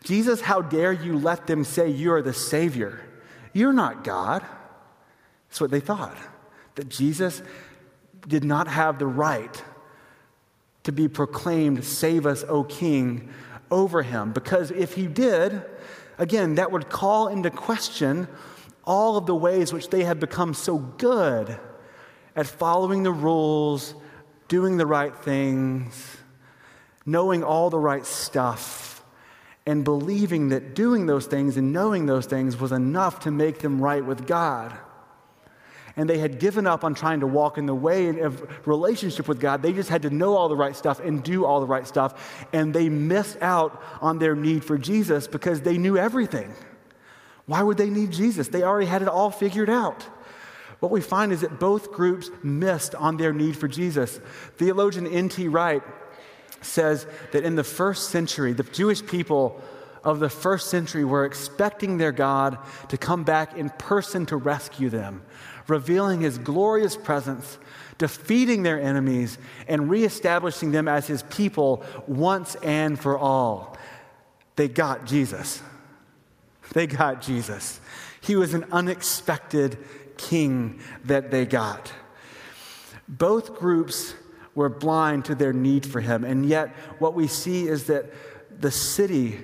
Jesus, 0.05 0.39
how 0.39 0.61
dare 0.61 0.93
you 0.93 1.17
let 1.17 1.47
them 1.47 1.63
say 1.63 1.89
you 1.89 2.13
are 2.13 2.21
the 2.21 2.33
Savior? 2.33 3.01
You're 3.53 3.73
not 3.73 4.03
God. 4.03 4.45
That's 5.49 5.59
what 5.59 5.71
they 5.71 5.79
thought. 5.79 6.15
That 6.75 6.89
Jesus 6.89 7.41
did 8.27 8.43
not 8.43 8.67
have 8.67 8.99
the 8.99 9.07
right 9.07 9.63
to 10.83 10.91
be 10.91 11.07
proclaimed, 11.07 11.83
Save 11.83 12.27
us, 12.27 12.43
O 12.47 12.63
King, 12.63 13.29
over 13.71 14.03
him. 14.03 14.31
Because 14.31 14.69
if 14.69 14.93
he 14.93 15.07
did, 15.07 15.63
again, 16.19 16.55
that 16.55 16.71
would 16.71 16.87
call 16.87 17.27
into 17.29 17.49
question 17.49 18.27
all 18.83 19.17
of 19.17 19.25
the 19.25 19.33
ways 19.33 19.73
which 19.73 19.89
they 19.89 20.03
had 20.03 20.19
become 20.19 20.53
so 20.53 20.77
good 20.77 21.57
at 22.35 22.45
following 22.45 23.01
the 23.01 23.11
rules, 23.11 23.95
doing 24.47 24.77
the 24.77 24.85
right 24.85 25.15
things, 25.15 26.17
knowing 27.07 27.43
all 27.43 27.71
the 27.71 27.79
right 27.79 28.05
stuff 28.05 28.94
and 29.65 29.83
believing 29.83 30.49
that 30.49 30.75
doing 30.75 31.05
those 31.05 31.25
things 31.25 31.57
and 31.57 31.73
knowing 31.73 32.05
those 32.05 32.25
things 32.25 32.57
was 32.57 32.71
enough 32.71 33.21
to 33.21 33.31
make 33.31 33.59
them 33.59 33.81
right 33.81 34.05
with 34.05 34.27
God. 34.27 34.77
and 35.97 36.09
they 36.09 36.17
had 36.17 36.39
given 36.39 36.67
up 36.67 36.83
on 36.83 36.93
trying 36.93 37.21
to 37.21 37.27
walk 37.27 37.57
in 37.57 37.65
the 37.65 37.75
way 37.75 38.19
of 38.19 38.67
relationship 38.67 39.27
with 39.27 39.39
God. 39.39 39.61
They 39.61 39.71
just 39.71 39.89
had 39.89 40.01
to 40.01 40.09
know 40.09 40.35
all 40.35 40.49
the 40.49 40.55
right 40.55 40.75
stuff 40.75 40.99
and 40.99 41.23
do 41.23 41.45
all 41.45 41.61
the 41.61 41.65
right 41.65 41.87
stuff. 41.87 42.45
And 42.51 42.73
they 42.73 42.89
missed 42.89 43.37
out 43.41 43.81
on 44.01 44.19
their 44.19 44.35
need 44.35 44.65
for 44.65 44.77
Jesus 44.77 45.27
because 45.27 45.61
they 45.61 45.77
knew 45.77 45.97
everything. 45.97 46.53
Why 47.45 47.61
would 47.61 47.77
they 47.77 47.89
need 47.89 48.11
Jesus? 48.11 48.47
They 48.49 48.63
already 48.63 48.87
had 48.87 49.03
it 49.03 49.07
all 49.07 49.31
figured 49.31 49.69
out. 49.69 50.03
What 50.81 50.91
we 50.91 50.99
find 50.99 51.31
is 51.31 51.41
that 51.41 51.59
both 51.59 51.91
groups 51.91 52.29
missed 52.43 52.93
on 52.95 53.17
their 53.17 53.31
need 53.31 53.55
for 53.55 53.67
Jesus. 53.67 54.19
Theologian 54.57 55.07
N.T. 55.07 55.47
Wright 55.47 55.81
says 56.65 57.07
that 57.31 57.43
in 57.43 57.55
the 57.55 57.63
first 57.63 58.09
century, 58.09 58.53
the 58.53 58.63
Jewish 58.63 59.05
people 59.05 59.61
of 60.03 60.19
the 60.19 60.29
first 60.29 60.69
century 60.69 61.03
were 61.03 61.25
expecting 61.25 61.97
their 61.97 62.11
God 62.11 62.57
to 62.89 62.97
come 62.97 63.23
back 63.23 63.57
in 63.57 63.69
person 63.69 64.25
to 64.27 64.37
rescue 64.37 64.89
them 64.89 65.23
revealing 65.67 66.21
his 66.21 66.37
glorious 66.37 66.95
presence, 66.95 67.57
defeating 67.97 68.63
their 68.63 68.79
enemies, 68.79 69.37
and 69.67 69.89
reestablishing 69.89 70.71
them 70.71 70.87
as 70.87 71.07
his 71.07 71.23
people 71.23 71.83
once 72.07 72.55
and 72.55 72.99
for 72.99 73.17
all. 73.17 73.77
They 74.55 74.67
got 74.67 75.05
Jesus. 75.05 75.61
They 76.73 76.87
got 76.87 77.21
Jesus. 77.21 77.79
He 78.21 78.35
was 78.35 78.53
an 78.53 78.65
unexpected 78.71 79.77
king 80.17 80.79
that 81.05 81.31
they 81.31 81.45
got. 81.45 81.91
Both 83.07 83.55
groups 83.55 84.15
were 84.55 84.69
blind 84.69 85.25
to 85.25 85.35
their 85.35 85.53
need 85.53 85.85
for 85.85 86.01
him, 86.01 86.23
and 86.23 86.45
yet 86.45 86.69
what 86.99 87.13
we 87.13 87.27
see 87.27 87.67
is 87.67 87.85
that 87.85 88.05
the 88.59 88.71
city 88.71 89.37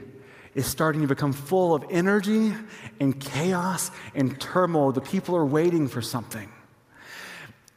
is 0.56 0.66
starting 0.66 1.02
to 1.02 1.08
become 1.08 1.34
full 1.34 1.74
of 1.74 1.86
energy 1.90 2.54
and 3.00 3.20
chaos 3.20 3.92
and 4.16 4.40
turmoil. 4.40 4.92
The 4.92 5.02
people 5.02 5.36
are 5.36 5.46
waiting 5.46 5.88
for 5.88 6.02
something. 6.02 6.50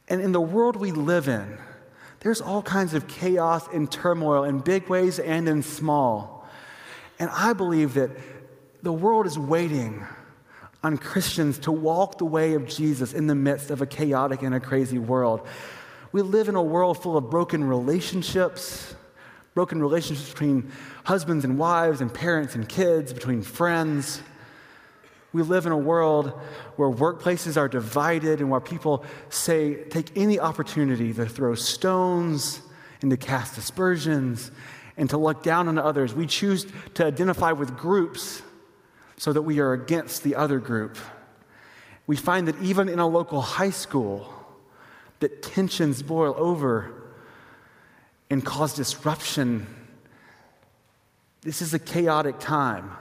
And 0.07 0.21
in 0.21 0.31
the 0.31 0.41
world 0.41 0.75
we 0.75 0.91
live 0.91 1.27
in, 1.27 1.57
there's 2.19 2.41
all 2.41 2.61
kinds 2.61 2.93
of 2.93 3.07
chaos 3.07 3.67
and 3.73 3.91
turmoil 3.91 4.43
in 4.43 4.59
big 4.59 4.87
ways 4.87 5.19
and 5.19 5.47
in 5.47 5.63
small. 5.63 6.47
And 7.19 7.29
I 7.31 7.53
believe 7.53 7.93
that 7.93 8.11
the 8.83 8.93
world 8.93 9.25
is 9.25 9.37
waiting 9.39 10.05
on 10.83 10.97
Christians 10.97 11.59
to 11.59 11.71
walk 11.71 12.17
the 12.17 12.25
way 12.25 12.53
of 12.53 12.67
Jesus 12.67 13.13
in 13.13 13.27
the 13.27 13.35
midst 13.35 13.71
of 13.71 13.81
a 13.81 13.85
chaotic 13.85 14.43
and 14.43 14.53
a 14.53 14.59
crazy 14.59 14.99
world. 14.99 15.47
We 16.15 16.21
live 16.21 16.47
in 16.47 16.55
a 16.55 16.63
world 16.63 17.03
full 17.03 17.17
of 17.17 17.29
broken 17.29 17.61
relationships, 17.61 18.95
broken 19.53 19.81
relationships 19.81 20.29
between 20.29 20.71
husbands 21.03 21.43
and 21.43 21.59
wives 21.59 21.99
and 21.99 22.13
parents 22.13 22.55
and 22.55 22.69
kids, 22.69 23.11
between 23.11 23.41
friends. 23.41 24.21
We 25.33 25.41
live 25.41 25.65
in 25.65 25.73
a 25.73 25.77
world 25.77 26.29
where 26.77 26.89
workplaces 26.89 27.57
are 27.57 27.67
divided 27.67 28.39
and 28.39 28.49
where 28.49 28.61
people 28.61 29.03
say, 29.27 29.83
take 29.89 30.15
any 30.15 30.39
opportunity 30.39 31.13
to 31.15 31.25
throw 31.25 31.53
stones 31.53 32.61
and 33.01 33.11
to 33.11 33.17
cast 33.17 33.57
aspersions 33.57 34.51
and 34.95 35.09
to 35.09 35.17
look 35.17 35.43
down 35.43 35.67
on 35.67 35.77
others. 35.77 36.13
We 36.13 36.27
choose 36.27 36.65
to 36.93 37.05
identify 37.05 37.51
with 37.51 37.75
groups 37.75 38.41
so 39.17 39.33
that 39.33 39.41
we 39.41 39.59
are 39.59 39.73
against 39.73 40.23
the 40.23 40.35
other 40.35 40.59
group. 40.59 40.97
We 42.07 42.15
find 42.15 42.47
that 42.47 42.57
even 42.61 42.87
in 42.87 42.99
a 42.99 43.05
local 43.05 43.41
high 43.41 43.71
school, 43.71 44.44
that 45.25 45.41
tensions 45.41 46.03
boil 46.03 46.35
over 46.37 46.93
and 48.29 48.45
cause 48.45 48.75
disruption. 48.75 49.65
This 51.41 51.63
is 51.63 51.73
a 51.73 51.79
chaotic 51.79 52.39
time. 52.39 52.91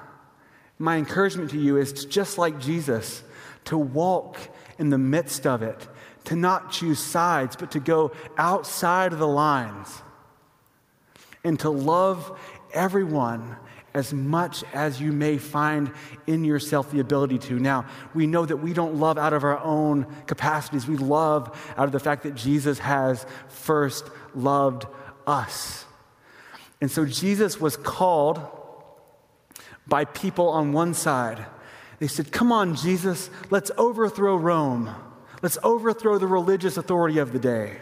My 0.78 0.96
encouragement 0.96 1.50
to 1.50 1.58
you 1.58 1.76
is 1.76 1.92
to, 1.92 2.08
just 2.08 2.38
like 2.38 2.58
Jesus, 2.58 3.22
to 3.66 3.76
walk 3.76 4.38
in 4.78 4.88
the 4.88 4.96
midst 4.96 5.46
of 5.46 5.62
it, 5.62 5.86
to 6.24 6.34
not 6.34 6.72
choose 6.72 6.98
sides, 6.98 7.56
but 7.56 7.72
to 7.72 7.78
go 7.78 8.10
outside 8.38 9.12
of 9.12 9.18
the 9.18 9.28
lines 9.28 10.00
and 11.44 11.60
to 11.60 11.68
love 11.68 12.40
everyone 12.72 13.54
as 13.94 14.12
much 14.12 14.64
as 14.72 15.00
you 15.00 15.12
may 15.12 15.38
find 15.38 15.90
in 16.26 16.44
yourself 16.44 16.90
the 16.90 16.98
ability 16.98 17.38
to. 17.38 17.58
Now, 17.58 17.86
we 18.12 18.26
know 18.26 18.44
that 18.44 18.56
we 18.56 18.72
don't 18.72 18.96
love 18.96 19.18
out 19.18 19.32
of 19.32 19.44
our 19.44 19.58
own 19.60 20.06
capacities. 20.26 20.88
We 20.88 20.96
love 20.96 21.56
out 21.76 21.86
of 21.86 21.92
the 21.92 22.00
fact 22.00 22.24
that 22.24 22.34
Jesus 22.34 22.80
has 22.80 23.24
first 23.48 24.10
loved 24.34 24.86
us. 25.26 25.84
And 26.80 26.90
so 26.90 27.06
Jesus 27.06 27.60
was 27.60 27.76
called 27.76 28.40
by 29.86 30.04
people 30.04 30.48
on 30.48 30.72
one 30.72 30.92
side. 30.92 31.46
They 32.00 32.08
said, 32.08 32.32
Come 32.32 32.50
on, 32.50 32.74
Jesus, 32.74 33.30
let's 33.50 33.70
overthrow 33.78 34.36
Rome. 34.36 34.94
Let's 35.40 35.58
overthrow 35.62 36.18
the 36.18 36.26
religious 36.26 36.76
authority 36.76 37.18
of 37.18 37.32
the 37.32 37.38
day. 37.38 37.76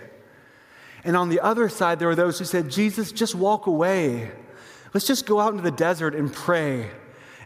And 1.04 1.16
on 1.16 1.30
the 1.30 1.40
other 1.40 1.68
side, 1.68 1.98
there 1.98 2.08
were 2.08 2.14
those 2.14 2.38
who 2.38 2.44
said, 2.44 2.70
Jesus, 2.70 3.12
just 3.12 3.34
walk 3.34 3.66
away. 3.66 4.30
Let's 4.94 5.06
just 5.06 5.26
go 5.26 5.40
out 5.40 5.52
into 5.52 5.62
the 5.62 5.70
desert 5.70 6.14
and 6.14 6.32
pray 6.32 6.90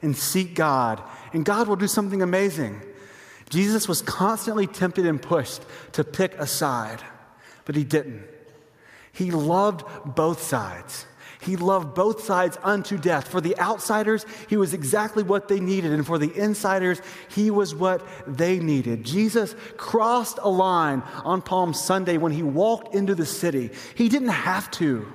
and 0.02 0.16
seek 0.16 0.54
God, 0.54 1.02
and 1.32 1.44
God 1.44 1.68
will 1.68 1.76
do 1.76 1.86
something 1.86 2.22
amazing. 2.22 2.80
Jesus 3.48 3.88
was 3.88 4.02
constantly 4.02 4.66
tempted 4.66 5.06
and 5.06 5.22
pushed 5.22 5.62
to 5.92 6.04
pick 6.04 6.34
a 6.34 6.46
side, 6.46 7.02
but 7.64 7.76
he 7.76 7.84
didn't. 7.84 8.24
He 9.12 9.30
loved 9.30 9.84
both 10.04 10.42
sides. 10.42 11.06
He 11.40 11.56
loved 11.56 11.94
both 11.94 12.24
sides 12.24 12.58
unto 12.62 12.98
death. 12.98 13.28
For 13.28 13.40
the 13.40 13.56
outsiders, 13.58 14.26
he 14.48 14.56
was 14.56 14.74
exactly 14.74 15.22
what 15.22 15.48
they 15.48 15.60
needed. 15.60 15.92
And 15.92 16.04
for 16.04 16.18
the 16.18 16.36
insiders, 16.36 17.00
he 17.28 17.50
was 17.50 17.74
what 17.74 18.04
they 18.26 18.58
needed. 18.58 19.04
Jesus 19.04 19.54
crossed 19.76 20.38
a 20.42 20.48
line 20.48 21.02
on 21.24 21.42
Palm 21.42 21.72
Sunday 21.72 22.16
when 22.16 22.32
he 22.32 22.42
walked 22.42 22.94
into 22.94 23.14
the 23.14 23.26
city. 23.26 23.70
He 23.94 24.08
didn't 24.08 24.28
have 24.28 24.70
to. 24.72 25.06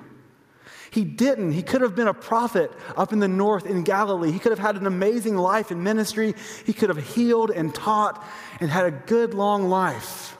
He 0.92 1.06
didn't. 1.06 1.54
He 1.54 1.64
could 1.64 1.80
have 1.80 1.96
been 1.96 2.10
a 2.10 2.14
prophet 2.14 2.70
up 2.98 3.14
in 3.14 3.20
the 3.20 3.28
north 3.28 3.66
in 3.66 3.84
Galilee. 3.84 4.30
He 4.30 4.40
could 4.40 4.52
have 4.52 4.60
had 4.60 4.76
an 4.76 4.86
amazing 4.86 5.38
life 5.38 5.72
in 5.72 5.82
ministry. 5.82 6.36
He 6.66 6.74
could 6.74 6.90
have 6.90 7.16
healed 7.16 7.50
and 7.50 7.74
taught 7.74 8.22
and 8.60 8.70
had 8.70 8.86
a 8.86 8.92
good 8.92 9.34
long 9.34 9.70
life. 9.70 10.38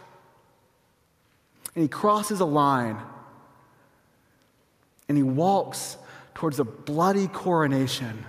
And 1.74 1.82
he 1.82 1.88
crosses 1.88 2.42
a 2.42 2.46
line 2.46 2.98
and 5.08 5.18
he 5.18 5.24
walks 5.24 5.98
towards 6.36 6.60
a 6.60 6.66
bloody 6.66 7.30
coronation 7.30 8.26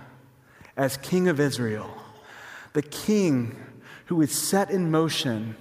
as 0.77 0.95
King 0.95 1.27
of 1.27 1.41
Israel, 1.41 1.93
the 2.71 2.81
King 2.81 3.57
who 4.05 4.21
is 4.21 4.31
set 4.31 4.71
in 4.71 4.91
motion 4.91 5.57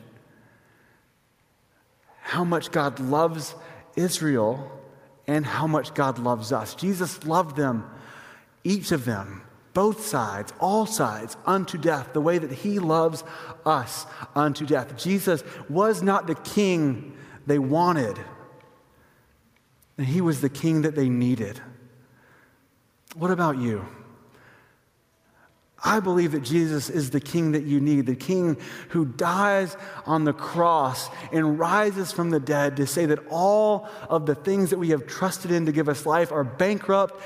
how 2.21 2.45
much 2.45 2.71
God 2.71 3.01
loves 3.01 3.57
Israel 3.97 4.79
and 5.27 5.47
how 5.47 5.67
much 5.67 5.95
God 5.95 6.19
loves 6.19 6.53
us. 6.53 6.75
Jesus 6.75 7.25
loved 7.25 7.57
them, 7.57 7.89
each 8.65 8.93
of 8.93 9.05
them, 9.05 9.43
both 9.75 10.05
sides, 10.05 10.53
all 10.61 10.87
sides, 10.87 11.37
unto 11.47 11.79
death, 11.79 12.13
the 12.13 12.21
way 12.21 12.39
that 12.39 12.53
He 12.53 12.79
loves 12.79 13.25
us 13.65 14.07
unto 14.35 14.67
death. 14.67 14.97
Jesus 14.97 15.43
was 15.69 16.03
not 16.03 16.27
the 16.27 16.35
king 16.35 17.17
they 17.47 17.59
wanted 17.59 18.19
and 20.03 20.07
he 20.07 20.21
was 20.21 20.41
the 20.41 20.49
king 20.49 20.83
that 20.83 20.95
they 20.95 21.09
needed. 21.09 21.61
What 23.15 23.31
about 23.31 23.59
you? 23.59 23.87
I 25.85 25.99
believe 25.99 26.33
that 26.33 26.43
Jesus 26.43 26.89
is 26.89 27.11
the 27.11 27.21
king 27.21 27.53
that 27.53 27.65
you 27.65 27.81
need, 27.81 28.07
the 28.07 28.15
king 28.15 28.57
who 28.91 29.05
dies 29.05 29.77
on 30.07 30.25
the 30.25 30.33
cross 30.33 31.11
and 31.33 31.59
rises 31.59 32.13
from 32.13 32.31
the 32.31 32.39
dead 32.39 32.77
to 32.77 32.87
say 32.87 33.07
that 33.07 33.19
all 33.29 33.89
of 34.09 34.27
the 34.27 34.37
things 34.37 34.71
that 34.71 34.79
we 34.79 34.91
have 34.91 35.07
trusted 35.07 35.51
in 35.51 35.67
to 35.67 35.73
give 35.73 35.89
us 35.89 36.07
life 36.07 36.31
are 36.31 36.45
bankrupt 36.45 37.21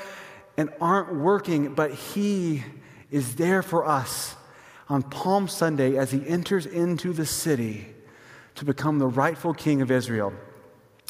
and 0.57 0.71
aren't 0.81 1.15
working, 1.15 1.75
but 1.75 1.93
he 1.93 2.65
is 3.11 3.37
there 3.37 3.63
for 3.63 3.87
us 3.87 4.35
on 4.89 5.03
Palm 5.03 5.49
Sunday 5.49 5.99
as 5.99 6.11
he 6.11 6.27
enters 6.27 6.65
into 6.65 7.13
the 7.13 7.27
city 7.27 7.87
to 8.55 8.65
become 8.65 8.99
the 8.99 9.07
rightful 9.07 9.53
king 9.53 9.83
of 9.83 9.91
Israel. 9.91 10.33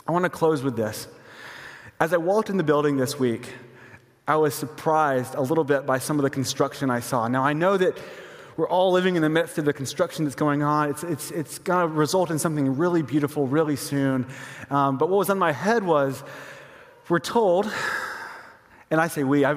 I 0.06 0.12
want 0.12 0.24
to 0.24 0.30
close 0.30 0.62
with 0.62 0.76
this. 0.76 1.06
As 2.00 2.12
I 2.12 2.16
walked 2.16 2.50
in 2.50 2.56
the 2.56 2.64
building 2.64 2.96
this 2.96 3.18
week, 3.18 3.52
I 4.28 4.34
was 4.36 4.54
surprised 4.54 5.36
a 5.36 5.40
little 5.40 5.62
bit 5.62 5.86
by 5.86 5.98
some 5.98 6.18
of 6.18 6.24
the 6.24 6.30
construction 6.30 6.90
I 6.90 6.98
saw. 6.98 7.28
Now, 7.28 7.44
I 7.44 7.52
know 7.52 7.76
that 7.76 7.96
we're 8.56 8.68
all 8.68 8.90
living 8.90 9.14
in 9.14 9.22
the 9.22 9.28
midst 9.28 9.56
of 9.58 9.64
the 9.64 9.72
construction 9.72 10.24
that's 10.24 10.34
going 10.34 10.64
on. 10.64 10.90
It's, 10.90 11.04
it's, 11.04 11.30
it's 11.30 11.58
going 11.58 11.88
to 11.88 11.94
result 11.94 12.32
in 12.32 12.38
something 12.38 12.76
really 12.76 13.02
beautiful 13.02 13.46
really 13.46 13.76
soon. 13.76 14.26
Um, 14.68 14.98
but 14.98 15.08
what 15.10 15.18
was 15.18 15.30
on 15.30 15.38
my 15.38 15.52
head 15.52 15.84
was 15.84 16.24
we're 17.08 17.20
told, 17.20 17.72
and 18.90 19.00
I 19.00 19.06
say 19.06 19.22
we, 19.22 19.44
I, 19.44 19.54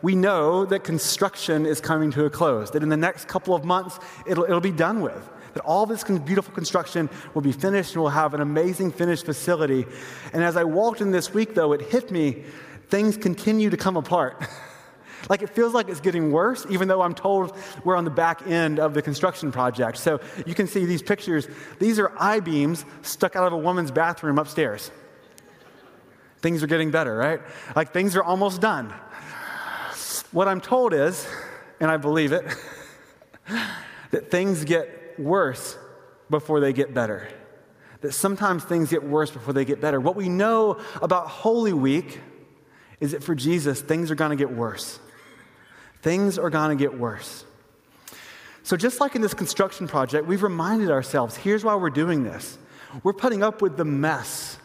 we 0.00 0.14
know 0.14 0.64
that 0.64 0.82
construction 0.82 1.66
is 1.66 1.82
coming 1.82 2.10
to 2.12 2.24
a 2.24 2.30
close, 2.30 2.70
that 2.70 2.82
in 2.82 2.88
the 2.88 2.96
next 2.96 3.28
couple 3.28 3.54
of 3.54 3.66
months, 3.66 3.98
it'll, 4.26 4.44
it'll 4.44 4.60
be 4.60 4.72
done 4.72 5.02
with 5.02 5.28
that 5.52 5.64
all 5.64 5.86
this 5.86 6.04
beautiful 6.04 6.52
construction 6.54 7.08
will 7.32 7.40
be 7.40 7.50
finished 7.50 7.94
and 7.94 8.02
we'll 8.02 8.10
have 8.10 8.34
an 8.34 8.42
amazing 8.42 8.92
finished 8.92 9.24
facility. 9.24 9.86
And 10.34 10.44
as 10.44 10.54
I 10.54 10.64
walked 10.64 11.00
in 11.00 11.12
this 11.12 11.32
week, 11.32 11.54
though, 11.54 11.72
it 11.72 11.80
hit 11.80 12.10
me 12.10 12.44
things 12.88 13.16
continue 13.16 13.70
to 13.70 13.76
come 13.76 13.96
apart. 13.96 14.42
Like 15.28 15.42
it 15.42 15.50
feels 15.50 15.74
like 15.74 15.88
it's 15.88 16.00
getting 16.00 16.30
worse, 16.30 16.66
even 16.70 16.88
though 16.88 17.02
I'm 17.02 17.14
told 17.14 17.56
we're 17.84 17.96
on 17.96 18.04
the 18.04 18.10
back 18.10 18.46
end 18.46 18.78
of 18.78 18.94
the 18.94 19.02
construction 19.02 19.50
project. 19.50 19.98
So 19.98 20.20
you 20.46 20.54
can 20.54 20.66
see 20.66 20.84
these 20.84 21.02
pictures. 21.02 21.48
These 21.80 21.98
are 21.98 22.12
I 22.18 22.40
beams 22.40 22.84
stuck 23.02 23.34
out 23.34 23.46
of 23.46 23.52
a 23.52 23.58
woman's 23.58 23.90
bathroom 23.90 24.38
upstairs. 24.38 24.90
Things 26.38 26.62
are 26.62 26.66
getting 26.66 26.90
better, 26.90 27.16
right? 27.16 27.40
Like 27.74 27.92
things 27.92 28.14
are 28.14 28.22
almost 28.22 28.60
done. 28.60 28.94
What 30.32 30.48
I'm 30.48 30.60
told 30.60 30.92
is, 30.92 31.26
and 31.80 31.90
I 31.90 31.96
believe 31.96 32.32
it, 32.32 32.44
that 34.10 34.30
things 34.30 34.64
get 34.64 35.18
worse 35.18 35.76
before 36.30 36.60
they 36.60 36.72
get 36.72 36.94
better. 36.94 37.28
That 38.02 38.12
sometimes 38.12 38.64
things 38.64 38.90
get 38.90 39.02
worse 39.02 39.30
before 39.30 39.54
they 39.54 39.64
get 39.64 39.80
better. 39.80 39.98
What 40.00 40.14
we 40.14 40.28
know 40.28 40.78
about 41.00 41.28
Holy 41.28 41.72
Week 41.72 42.20
is 43.00 43.12
that 43.12 43.22
for 43.22 43.34
Jesus, 43.34 43.80
things 43.80 44.10
are 44.10 44.14
going 44.14 44.30
to 44.30 44.36
get 44.36 44.50
worse. 44.50 44.98
Things 46.02 46.38
are 46.38 46.50
going 46.50 46.76
to 46.76 46.82
get 46.82 46.98
worse. 46.98 47.44
So, 48.62 48.76
just 48.76 49.00
like 49.00 49.14
in 49.14 49.22
this 49.22 49.34
construction 49.34 49.86
project, 49.86 50.26
we've 50.26 50.42
reminded 50.42 50.90
ourselves 50.90 51.36
here's 51.36 51.64
why 51.64 51.74
we're 51.76 51.90
doing 51.90 52.24
this. 52.24 52.58
We're 53.02 53.12
putting 53.12 53.42
up 53.42 53.62
with 53.62 53.76
the 53.76 53.84
mess 53.84 54.58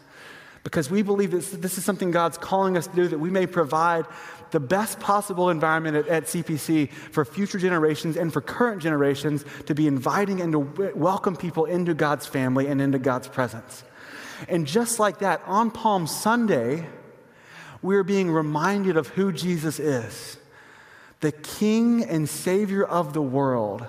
because 0.63 0.89
we 0.89 1.01
believe 1.01 1.31
this, 1.31 1.49
this 1.51 1.77
is 1.77 1.85
something 1.85 2.11
God's 2.11 2.37
calling 2.37 2.77
us 2.77 2.87
to 2.87 2.95
do, 2.95 3.07
that 3.07 3.19
we 3.19 3.29
may 3.29 3.47
provide 3.47 4.05
the 4.51 4.59
best 4.59 4.99
possible 4.99 5.49
environment 5.49 5.95
at, 5.95 6.07
at, 6.07 6.23
CPC 6.25 6.91
for 6.91 7.25
future 7.25 7.57
generations 7.57 8.17
and 8.17 8.31
for 8.31 8.41
current 8.41 8.81
generations 8.81 9.45
to 9.65 9.73
be 9.73 9.87
inviting 9.87 10.41
and 10.41 10.51
to 10.51 10.63
w- 10.63 10.91
welcome 10.95 11.35
people 11.35 11.65
into 11.65 11.93
God's 11.93 12.25
family 12.25 12.67
and 12.67 12.81
into 12.81 12.99
God's 12.99 13.27
presence. 13.27 13.83
And 14.47 14.67
just 14.67 14.99
like 14.99 15.19
that, 15.19 15.41
on 15.45 15.71
Palm 15.71 16.05
Sunday, 16.05 16.87
we're 17.81 18.03
being 18.03 18.31
reminded 18.31 18.97
of 18.97 19.07
who 19.09 19.31
Jesus 19.31 19.79
is 19.79 20.37
the 21.21 21.31
King 21.31 22.03
and 22.03 22.27
Savior 22.27 22.83
of 22.83 23.13
the 23.13 23.21
world, 23.21 23.85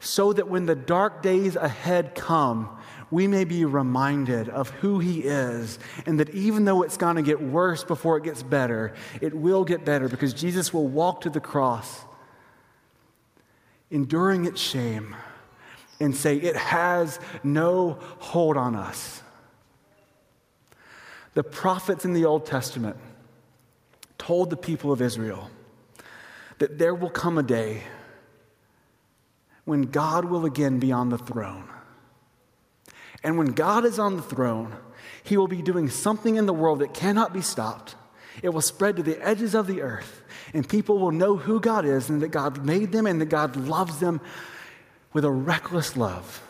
so 0.00 0.32
that 0.32 0.48
when 0.48 0.66
the 0.66 0.76
dark 0.76 1.22
days 1.22 1.56
ahead 1.56 2.14
come, 2.14 2.68
we 3.10 3.26
may 3.26 3.44
be 3.44 3.64
reminded 3.64 4.48
of 4.48 4.70
who 4.70 5.00
He 5.00 5.20
is, 5.20 5.78
and 6.06 6.20
that 6.20 6.30
even 6.30 6.64
though 6.64 6.82
it's 6.82 6.96
going 6.96 7.16
to 7.16 7.22
get 7.22 7.42
worse 7.42 7.82
before 7.82 8.16
it 8.16 8.22
gets 8.22 8.42
better, 8.42 8.94
it 9.20 9.34
will 9.34 9.64
get 9.64 9.84
better 9.84 10.08
because 10.08 10.32
Jesus 10.32 10.72
will 10.72 10.86
walk 10.86 11.22
to 11.22 11.30
the 11.30 11.40
cross, 11.40 12.02
enduring 13.90 14.44
its 14.44 14.60
shame, 14.60 15.16
and 15.98 16.14
say, 16.14 16.36
It 16.36 16.56
has 16.56 17.18
no 17.42 17.98
hold 18.18 18.56
on 18.56 18.76
us. 18.76 19.22
The 21.34 21.42
prophets 21.42 22.04
in 22.04 22.12
the 22.12 22.24
Old 22.24 22.46
Testament 22.46 22.96
told 24.18 24.50
the 24.50 24.56
people 24.56 24.92
of 24.92 25.00
Israel 25.00 25.50
that 26.58 26.78
there 26.78 26.94
will 26.94 27.10
come 27.10 27.38
a 27.38 27.42
day 27.42 27.84
when 29.64 29.82
God 29.82 30.24
will 30.24 30.44
again 30.44 30.78
be 30.78 30.92
on 30.92 31.08
the 31.08 31.18
throne. 31.18 31.68
And 33.22 33.38
when 33.38 33.48
God 33.48 33.84
is 33.84 33.98
on 33.98 34.16
the 34.16 34.22
throne, 34.22 34.76
he 35.22 35.36
will 35.36 35.48
be 35.48 35.62
doing 35.62 35.88
something 35.88 36.36
in 36.36 36.46
the 36.46 36.52
world 36.52 36.80
that 36.80 36.94
cannot 36.94 37.32
be 37.32 37.42
stopped. 37.42 37.94
It 38.42 38.50
will 38.50 38.62
spread 38.62 38.96
to 38.96 39.02
the 39.02 39.20
edges 39.20 39.54
of 39.54 39.66
the 39.66 39.82
earth, 39.82 40.22
and 40.54 40.68
people 40.68 40.98
will 40.98 41.10
know 41.10 41.36
who 41.36 41.60
God 41.60 41.84
is 41.84 42.08
and 42.08 42.22
that 42.22 42.28
God 42.28 42.64
made 42.64 42.92
them 42.92 43.06
and 43.06 43.20
that 43.20 43.26
God 43.26 43.56
loves 43.56 43.98
them 43.98 44.20
with 45.12 45.24
a 45.24 45.30
reckless 45.30 45.96
love. 45.96 46.42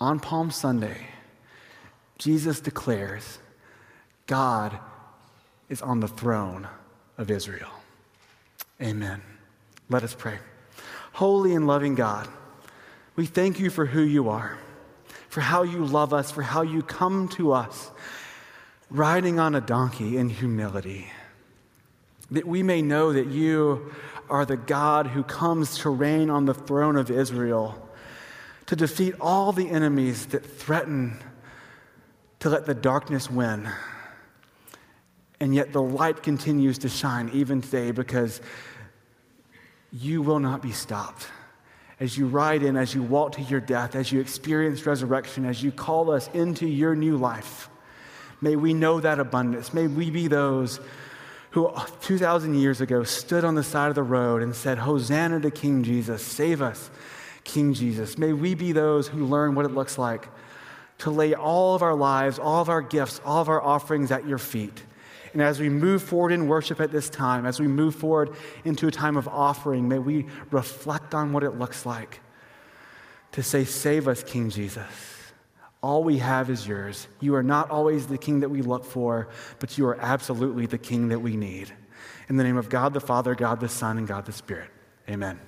On 0.00 0.18
Palm 0.18 0.50
Sunday, 0.50 1.06
Jesus 2.18 2.60
declares 2.60 3.38
God 4.26 4.78
is 5.72 5.82
on 5.82 5.98
the 5.98 6.08
throne 6.08 6.68
of 7.18 7.30
Israel. 7.30 7.70
Amen. 8.80 9.22
Let 9.88 10.04
us 10.04 10.14
pray. 10.14 10.38
Holy 11.12 11.54
and 11.54 11.66
loving 11.66 11.94
God, 11.94 12.28
we 13.16 13.26
thank 13.26 13.58
you 13.58 13.70
for 13.70 13.86
who 13.86 14.02
you 14.02 14.28
are 14.28 14.58
for 15.32 15.40
how 15.40 15.62
you 15.62 15.82
love 15.82 16.12
us, 16.12 16.30
for 16.30 16.42
how 16.42 16.60
you 16.60 16.82
come 16.82 17.26
to 17.26 17.52
us 17.52 17.90
riding 18.90 19.40
on 19.40 19.54
a 19.54 19.62
donkey 19.62 20.18
in 20.18 20.28
humility. 20.28 21.06
That 22.30 22.46
we 22.46 22.62
may 22.62 22.82
know 22.82 23.14
that 23.14 23.28
you 23.28 23.94
are 24.28 24.44
the 24.44 24.58
God 24.58 25.06
who 25.06 25.22
comes 25.22 25.78
to 25.78 25.88
reign 25.88 26.28
on 26.28 26.44
the 26.44 26.52
throne 26.52 26.96
of 26.96 27.10
Israel, 27.10 27.88
to 28.66 28.76
defeat 28.76 29.14
all 29.22 29.52
the 29.52 29.70
enemies 29.70 30.26
that 30.26 30.44
threaten 30.44 31.16
to 32.40 32.50
let 32.50 32.66
the 32.66 32.74
darkness 32.74 33.30
win. 33.30 33.70
And 35.42 35.52
yet 35.52 35.72
the 35.72 35.82
light 35.82 36.22
continues 36.22 36.78
to 36.78 36.88
shine 36.88 37.28
even 37.32 37.62
today 37.62 37.90
because 37.90 38.40
you 39.90 40.22
will 40.22 40.38
not 40.38 40.62
be 40.62 40.70
stopped 40.70 41.26
as 41.98 42.16
you 42.16 42.28
ride 42.28 42.62
in, 42.62 42.76
as 42.76 42.94
you 42.94 43.02
walk 43.02 43.32
to 43.32 43.42
your 43.42 43.58
death, 43.58 43.96
as 43.96 44.12
you 44.12 44.20
experience 44.20 44.86
resurrection, 44.86 45.44
as 45.44 45.60
you 45.60 45.72
call 45.72 46.12
us 46.12 46.30
into 46.32 46.68
your 46.68 46.94
new 46.94 47.16
life. 47.16 47.68
May 48.40 48.54
we 48.54 48.72
know 48.72 49.00
that 49.00 49.18
abundance. 49.18 49.74
May 49.74 49.88
we 49.88 50.10
be 50.10 50.28
those 50.28 50.78
who 51.50 51.72
2,000 52.02 52.54
years 52.54 52.80
ago 52.80 53.02
stood 53.02 53.44
on 53.44 53.56
the 53.56 53.64
side 53.64 53.88
of 53.88 53.96
the 53.96 54.04
road 54.04 54.44
and 54.44 54.54
said, 54.54 54.78
Hosanna 54.78 55.40
to 55.40 55.50
King 55.50 55.82
Jesus, 55.82 56.24
save 56.24 56.62
us, 56.62 56.88
King 57.42 57.74
Jesus. 57.74 58.16
May 58.16 58.32
we 58.32 58.54
be 58.54 58.70
those 58.70 59.08
who 59.08 59.26
learn 59.26 59.56
what 59.56 59.64
it 59.64 59.72
looks 59.72 59.98
like 59.98 60.28
to 60.98 61.10
lay 61.10 61.34
all 61.34 61.74
of 61.74 61.82
our 61.82 61.96
lives, 61.96 62.38
all 62.38 62.62
of 62.62 62.68
our 62.68 62.80
gifts, 62.80 63.20
all 63.24 63.42
of 63.42 63.48
our 63.48 63.60
offerings 63.60 64.12
at 64.12 64.24
your 64.24 64.38
feet 64.38 64.84
and 65.32 65.40
as 65.40 65.60
we 65.60 65.68
move 65.68 66.02
forward 66.02 66.32
in 66.32 66.46
worship 66.46 66.80
at 66.80 66.92
this 66.92 67.08
time, 67.08 67.46
as 67.46 67.58
we 67.58 67.66
move 67.66 67.94
forward 67.94 68.36
into 68.64 68.86
a 68.86 68.90
time 68.90 69.16
of 69.16 69.26
offering, 69.28 69.88
may 69.88 69.98
we 69.98 70.26
reflect 70.50 71.14
on 71.14 71.32
what 71.32 71.42
it 71.42 71.58
looks 71.58 71.86
like 71.86 72.20
to 73.32 73.42
say, 73.42 73.64
Save 73.64 74.08
us, 74.08 74.22
King 74.22 74.50
Jesus. 74.50 74.86
All 75.82 76.04
we 76.04 76.18
have 76.18 76.48
is 76.48 76.66
yours. 76.66 77.08
You 77.20 77.34
are 77.34 77.42
not 77.42 77.70
always 77.70 78.06
the 78.06 78.18
king 78.18 78.40
that 78.40 78.48
we 78.48 78.62
look 78.62 78.84
for, 78.84 79.28
but 79.58 79.76
you 79.76 79.86
are 79.86 79.98
absolutely 80.00 80.66
the 80.66 80.78
king 80.78 81.08
that 81.08 81.18
we 81.18 81.36
need. 81.36 81.72
In 82.28 82.36
the 82.36 82.44
name 82.44 82.56
of 82.56 82.68
God 82.68 82.94
the 82.94 83.00
Father, 83.00 83.34
God 83.34 83.58
the 83.58 83.68
Son, 83.68 83.98
and 83.98 84.06
God 84.06 84.24
the 84.24 84.32
Spirit. 84.32 84.70
Amen. 85.08 85.40